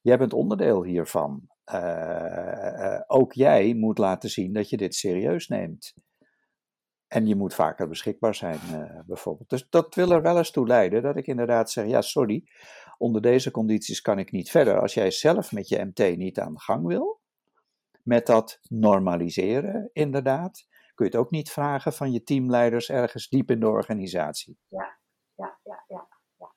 jij 0.00 0.18
bent 0.18 0.32
onderdeel 0.32 0.84
hiervan. 0.84 1.48
Uh, 1.72 3.00
ook 3.06 3.32
jij 3.32 3.74
moet 3.74 3.98
laten 3.98 4.30
zien 4.30 4.52
dat 4.52 4.70
je 4.70 4.76
dit 4.76 4.94
serieus 4.94 5.48
neemt. 5.48 5.94
En 7.08 7.26
je 7.26 7.36
moet 7.36 7.54
vaker 7.54 7.88
beschikbaar 7.88 8.34
zijn, 8.34 8.58
uh, 8.72 9.00
bijvoorbeeld. 9.06 9.48
Dus 9.48 9.66
dat 9.70 9.94
wil 9.94 10.10
er 10.10 10.22
wel 10.22 10.36
eens 10.36 10.50
toe 10.50 10.66
leiden 10.66 11.02
dat 11.02 11.16
ik 11.16 11.26
inderdaad 11.26 11.70
zeg: 11.70 11.86
ja, 11.86 12.00
sorry, 12.00 12.44
onder 13.04 13.22
deze 13.22 13.50
condities 13.50 14.00
kan 14.00 14.18
ik 14.18 14.32
niet 14.32 14.50
verder. 14.50 14.80
Als 14.80 14.94
jij 14.94 15.10
zelf 15.10 15.52
met 15.52 15.68
je 15.68 15.84
MT 15.84 16.16
niet 16.16 16.38
aan 16.38 16.52
de 16.52 16.60
gang 16.60 16.86
wil, 16.86 17.20
met 18.02 18.26
dat 18.26 18.58
normaliseren, 18.68 19.90
inderdaad, 19.92 20.66
kun 20.94 21.04
je 21.06 21.10
het 21.10 21.20
ook 21.20 21.30
niet 21.30 21.50
vragen 21.50 21.92
van 21.92 22.12
je 22.12 22.22
teamleiders 22.22 22.90
ergens 22.90 23.28
diep 23.28 23.50
in 23.50 23.60
de 23.60 23.68
organisatie. 23.68 24.58
Ja, 24.68 24.98
ja, 25.34 25.58
ja, 25.62 25.84
ja. 25.88 26.08
ja. 26.38 26.54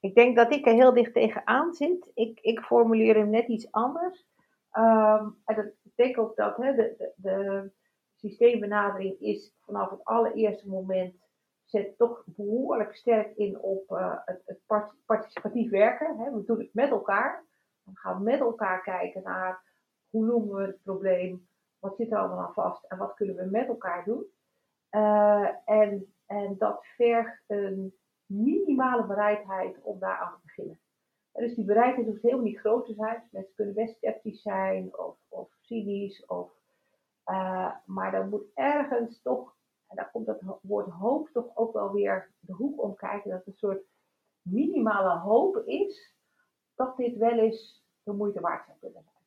Ik 0.00 0.14
denk 0.14 0.36
dat 0.36 0.52
ik 0.52 0.66
er 0.66 0.72
heel 0.74 0.94
dicht 0.94 1.14
tegenaan 1.14 1.72
zit. 1.72 2.10
Ik, 2.14 2.40
ik 2.40 2.60
formuleer 2.60 3.14
hem 3.14 3.30
net 3.30 3.48
iets 3.48 3.70
anders. 3.70 4.26
Um, 4.72 5.42
en 5.44 5.56
dat 5.56 5.72
betekent 5.82 6.26
ook 6.26 6.36
dat 6.36 6.56
hè, 6.56 6.74
de, 6.74 6.96
de, 6.98 7.12
de 7.16 7.72
systeembenadering 8.14 9.20
is 9.20 9.52
vanaf 9.60 9.90
het 9.90 10.04
allereerste 10.04 10.68
moment 10.68 11.23
zet 11.64 11.98
toch 11.98 12.24
behoorlijk 12.26 12.96
sterk 12.96 13.36
in 13.36 13.60
op 13.60 13.90
uh, 13.90 14.18
het, 14.24 14.60
participatief 15.06 15.70
werken. 15.70 16.18
Hè. 16.18 16.32
We 16.32 16.44
doen 16.44 16.58
het 16.58 16.74
met 16.74 16.90
elkaar. 16.90 17.44
Dan 17.84 17.96
gaan 17.96 18.18
we 18.18 18.22
met 18.24 18.40
elkaar 18.40 18.82
kijken 18.82 19.22
naar 19.22 19.62
hoe 20.10 20.24
noemen 20.24 20.56
we 20.56 20.62
het 20.62 20.82
probleem, 20.82 21.48
wat 21.78 21.96
zit 21.96 22.12
er 22.12 22.18
allemaal 22.18 22.52
vast 22.52 22.84
en 22.84 22.98
wat 22.98 23.14
kunnen 23.14 23.36
we 23.36 23.44
met 23.44 23.68
elkaar 23.68 24.04
doen. 24.04 24.24
Uh, 24.90 25.48
en, 25.64 26.14
en 26.26 26.58
dat 26.58 26.86
vergt 26.96 27.44
een 27.46 27.94
minimale 28.26 29.06
bereidheid 29.06 29.82
om 29.82 29.98
daar 29.98 30.18
aan 30.18 30.34
te 30.34 30.40
beginnen. 30.42 30.80
Dus 31.32 31.54
die 31.54 31.64
bereidheid 31.64 32.06
hoeft 32.06 32.22
helemaal 32.22 32.44
niet 32.44 32.58
groot 32.58 32.86
te 32.86 32.94
zijn. 32.94 33.28
Mensen 33.30 33.54
kunnen 33.54 33.74
best 33.74 33.96
sceptisch 33.96 34.42
zijn 34.42 34.98
of, 34.98 35.16
of 35.28 35.48
cynisch. 35.60 36.26
Of, 36.26 36.52
uh, 37.26 37.74
maar 37.84 38.10
dan 38.10 38.28
moet 38.28 38.50
ergens 38.54 39.22
toch, 39.22 39.56
en 39.94 40.02
daar 40.02 40.10
komt 40.10 40.26
dat 40.26 40.58
woord 40.62 40.88
hoop 40.88 41.28
toch 41.28 41.56
ook 41.56 41.72
wel 41.72 41.92
weer 41.92 42.30
de 42.40 42.52
hoek 42.52 42.82
om 42.82 42.94
kijken, 42.94 43.30
dat 43.30 43.38
het 43.38 43.46
een 43.46 43.54
soort 43.54 43.84
minimale 44.42 45.18
hoop 45.18 45.56
is 45.56 46.14
dat 46.74 46.96
dit 46.96 47.16
wel 47.16 47.38
eens 47.38 47.84
de 48.02 48.12
moeite 48.12 48.40
waard 48.40 48.66
zou 48.66 48.78
kunnen 48.78 49.02
zijn. 49.02 49.22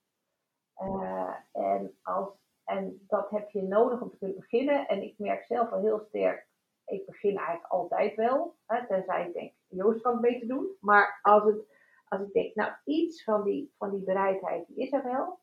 Uh, 0.90 1.36
en, 1.52 1.98
als, 2.02 2.30
en 2.64 3.04
dat 3.08 3.30
heb 3.30 3.50
je 3.50 3.62
nodig 3.62 4.02
om 4.02 4.10
te 4.10 4.18
kunnen 4.18 4.38
beginnen. 4.38 4.88
En 4.88 5.04
ik 5.04 5.18
merk 5.18 5.46
zelf 5.46 5.72
al 5.72 5.82
heel 5.82 6.00
sterk, 6.00 6.48
ik 6.86 7.06
begin 7.06 7.38
eigenlijk 7.38 7.68
altijd 7.68 8.16
wel. 8.16 8.56
Hè, 8.66 8.88
tenzij 8.88 9.28
ik 9.28 9.34
denk, 9.34 9.54
Joost 9.68 10.02
kan 10.02 10.12
het 10.12 10.22
beter 10.22 10.48
doen. 10.48 10.76
Maar 10.80 11.20
als 11.22 11.44
het 11.44 11.66
als 12.08 12.22
ik 12.22 12.34
denk, 12.34 12.56
nou, 12.56 12.74
iets 12.84 13.24
van 13.24 13.44
die, 13.44 13.74
van 13.78 13.92
die 13.92 14.04
bereidheid, 14.04 14.68
die 14.68 14.78
is 14.78 14.92
er 14.92 15.04
wel. 15.04 15.40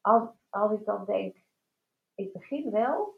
Als, 0.00 0.28
als 0.48 0.72
ik 0.72 0.84
dan 0.84 1.04
denk, 1.04 1.36
ik 2.14 2.32
begin 2.32 2.70
wel, 2.70 3.17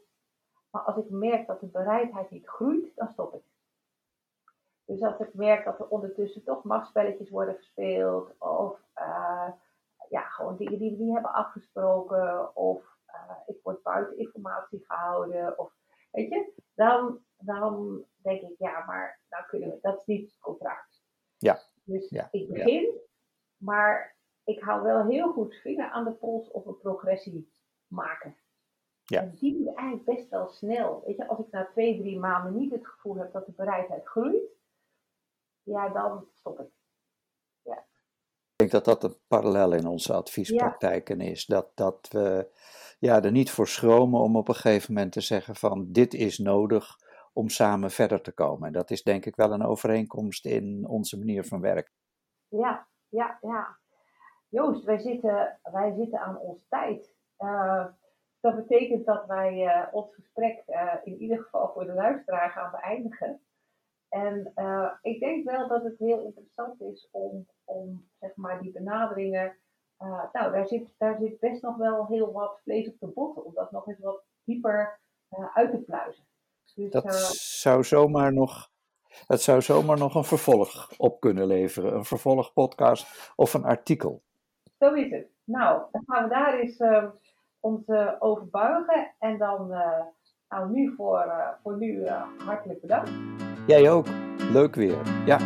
maar 0.71 0.81
als 0.81 0.97
ik 0.97 1.09
merk 1.09 1.47
dat 1.47 1.59
de 1.59 1.67
bereidheid 1.67 2.29
niet 2.29 2.47
groeit, 2.47 2.95
dan 2.95 3.07
stop 3.07 3.35
ik. 3.35 3.43
Dus 4.85 5.01
als 5.01 5.19
ik 5.19 5.33
merk 5.33 5.65
dat 5.65 5.79
er 5.79 5.87
ondertussen 5.87 6.43
toch 6.43 6.63
machtspelletjes 6.63 7.29
worden 7.29 7.55
gespeeld, 7.55 8.35
of 8.37 8.79
uh, 8.95 9.49
ja, 10.09 10.21
gewoon 10.21 10.57
dingen 10.57 10.79
die 10.79 10.91
we 10.91 11.03
niet 11.03 11.13
hebben 11.13 11.33
afgesproken, 11.33 12.55
of 12.55 12.97
uh, 13.07 13.37
ik 13.45 13.59
word 13.63 13.81
buiten 13.81 14.17
informatie 14.17 14.83
gehouden, 14.85 15.59
of 15.59 15.73
weet 16.11 16.29
je, 16.29 16.53
dan, 16.73 17.19
dan 17.37 18.03
denk 18.15 18.41
ik, 18.41 18.55
ja, 18.57 18.85
maar 18.85 19.19
nou 19.29 19.45
kunnen 19.45 19.69
we, 19.69 19.77
dat 19.81 19.97
is 19.99 20.05
niet 20.05 20.25
het 20.25 20.39
contract. 20.39 21.03
Ja. 21.37 21.59
Dus 21.83 22.11
ik 22.31 22.47
begin, 22.47 22.99
maar 23.57 24.15
ik 24.43 24.59
hou 24.59 24.83
wel 24.83 25.05
heel 25.05 25.31
goed 25.31 25.55
vinger 25.55 25.89
aan 25.89 26.03
de 26.03 26.11
pols 26.11 26.51
op 26.51 26.65
een 26.65 26.77
progressie 26.77 27.51
maken. 27.87 28.35
Ja. 29.11 29.21
En 29.21 29.35
die 29.39 29.57
moet 29.57 29.75
eigenlijk 29.75 30.05
best 30.05 30.29
wel 30.29 30.47
snel. 30.47 31.03
Weet 31.05 31.15
je, 31.15 31.27
als 31.27 31.39
ik 31.39 31.51
na 31.51 31.65
twee, 31.71 31.99
drie 31.99 32.19
maanden 32.19 32.55
niet 32.55 32.71
het 32.71 32.87
gevoel 32.87 33.15
heb 33.15 33.31
dat 33.31 33.45
de 33.45 33.51
bereidheid 33.51 34.07
groeit, 34.07 34.43
ja, 35.63 35.89
dan 35.89 36.27
stop 36.33 36.59
ik. 36.59 36.69
Ja. 37.61 37.77
Ik 37.77 38.55
denk 38.55 38.71
dat 38.71 38.85
dat 38.85 39.03
een 39.03 39.17
parallel 39.27 39.73
in 39.73 39.87
onze 39.87 40.13
adviespraktijken 40.13 41.21
is. 41.21 41.45
Dat, 41.45 41.71
dat 41.75 42.07
we 42.11 42.51
ja, 42.99 43.23
er 43.23 43.31
niet 43.31 43.51
voor 43.51 43.67
schromen 43.67 44.21
om 44.21 44.35
op 44.35 44.47
een 44.47 44.55
gegeven 44.55 44.93
moment 44.93 45.11
te 45.11 45.21
zeggen 45.21 45.55
van 45.55 45.91
dit 45.91 46.13
is 46.13 46.37
nodig 46.37 46.95
om 47.33 47.49
samen 47.49 47.91
verder 47.91 48.21
te 48.21 48.31
komen. 48.31 48.67
En 48.67 48.73
dat 48.73 48.91
is 48.91 49.03
denk 49.03 49.25
ik 49.25 49.35
wel 49.35 49.51
een 49.51 49.65
overeenkomst 49.65 50.45
in 50.45 50.87
onze 50.87 51.17
manier 51.17 51.43
van 51.43 51.61
werken. 51.61 51.93
Ja, 52.47 52.87
ja, 53.09 53.37
ja. 53.41 53.79
Joost, 54.47 54.83
wij 54.83 54.99
zitten, 54.99 55.59
wij 55.63 55.93
zitten 55.93 56.19
aan 56.19 56.37
onze 56.37 56.65
tijd. 56.67 57.15
Uh, 57.37 57.85
dat 58.41 58.55
betekent 58.55 59.05
dat 59.05 59.25
wij 59.25 59.65
uh, 59.65 59.87
ons 59.91 60.13
gesprek 60.15 60.63
uh, 60.67 60.93
in 61.03 61.17
ieder 61.17 61.37
geval 61.37 61.71
voor 61.73 61.85
de 61.85 61.93
luisteraar 61.93 62.49
gaan 62.49 62.71
beëindigen. 62.71 63.41
En 64.09 64.53
ik 65.01 65.19
denk 65.19 65.45
wel 65.49 65.67
dat 65.67 65.83
het 65.83 65.97
heel 65.97 66.23
interessant 66.23 66.81
is 66.81 67.07
om, 67.11 67.47
om 67.63 68.09
zeg 68.19 68.35
maar, 68.35 68.61
die 68.61 68.71
benaderingen. 68.71 69.57
nou, 70.31 70.51
daar 70.51 70.67
zit, 70.67 70.93
daar 70.97 71.17
zit 71.19 71.39
best 71.39 71.61
nog 71.61 71.77
wel 71.77 72.07
heel 72.07 72.31
wat 72.31 72.59
vlees 72.63 72.87
op 72.87 72.99
de 72.99 73.07
botten, 73.07 73.45
om 73.45 73.53
dat 73.53 73.71
nog 73.71 73.87
eens 73.87 73.99
wat 73.99 74.23
dieper 74.43 74.99
uit 75.53 75.71
te 75.71 75.77
pluizen. 75.77 76.23
Dus, 76.75 76.91
dat, 76.91 77.13
zou 77.35 77.83
zomaar 77.83 78.33
nog, 78.33 78.71
dat 79.27 79.41
zou 79.41 79.61
zomaar 79.61 79.97
nog 79.97 80.15
een 80.15 80.23
vervolg 80.23 80.97
op 80.97 81.19
kunnen 81.19 81.47
leveren. 81.47 81.93
Een 81.93 82.05
vervolgpodcast 82.05 83.33
of 83.35 83.53
een 83.53 83.65
artikel. 83.65 84.21
Zo 84.79 84.93
is 84.93 85.11
het. 85.11 85.27
Nou, 85.43 85.81
dan 85.91 86.03
gaan 86.05 86.23
we 86.23 86.29
daar 86.29 86.59
eens 86.59 86.77
uh, 87.61 87.71
ons 87.71 87.87
uh, 87.87 88.11
over 88.19 88.49
buigen. 88.49 89.11
En 89.19 89.37
dan, 89.37 89.67
uh, 89.71 90.01
nou 90.49 90.71
nu 90.71 90.93
voor, 90.95 91.31
voor 91.63 91.77
nu 91.77 92.07
hartelijk 92.45 92.81
bedankt. 92.81 93.11
Jij 93.67 93.91
ook. 93.91 94.07
Leuk 94.51 94.75
weer. 94.75 94.97
Ja. 95.25 95.37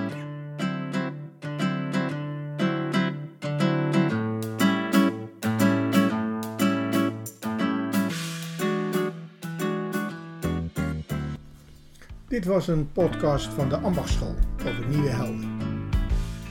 Dit 12.27 12.45
was 12.45 12.67
een 12.67 12.91
podcast 12.91 13.47
van 13.47 13.69
de 13.69 13.77
Ambachtschool 13.77 14.35
over 14.67 14.87
nieuwe 14.87 15.09
helden. 15.09 15.63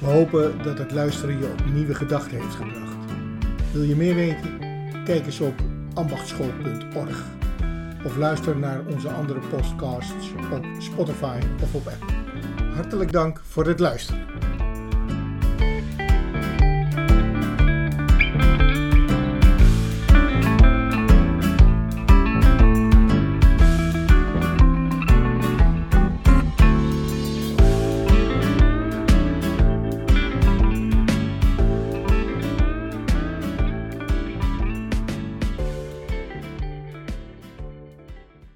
We 0.01 0.07
hopen 0.07 0.63
dat 0.63 0.79
het 0.79 0.93
luisteren 0.93 1.39
je 1.39 1.51
op 1.53 1.65
nieuwe 1.73 1.95
gedachten 1.95 2.41
heeft 2.41 2.55
gebracht. 2.55 2.97
Wil 3.73 3.83
je 3.83 3.97
meer 3.97 4.15
weten? 4.15 4.74
Kijk 5.05 5.27
eens 5.27 5.41
op 5.41 5.55
ambachtschool.org 5.95 7.25
of 8.05 8.17
luister 8.17 8.57
naar 8.57 8.81
onze 8.87 9.09
andere 9.09 9.41
podcasts 9.41 10.33
op 10.53 10.65
Spotify 10.79 11.39
of 11.63 11.75
op 11.75 11.87
Apple. 11.87 12.15
Hartelijk 12.75 13.13
dank 13.13 13.41
voor 13.45 13.67
het 13.67 13.81
luisteren. 13.81 14.34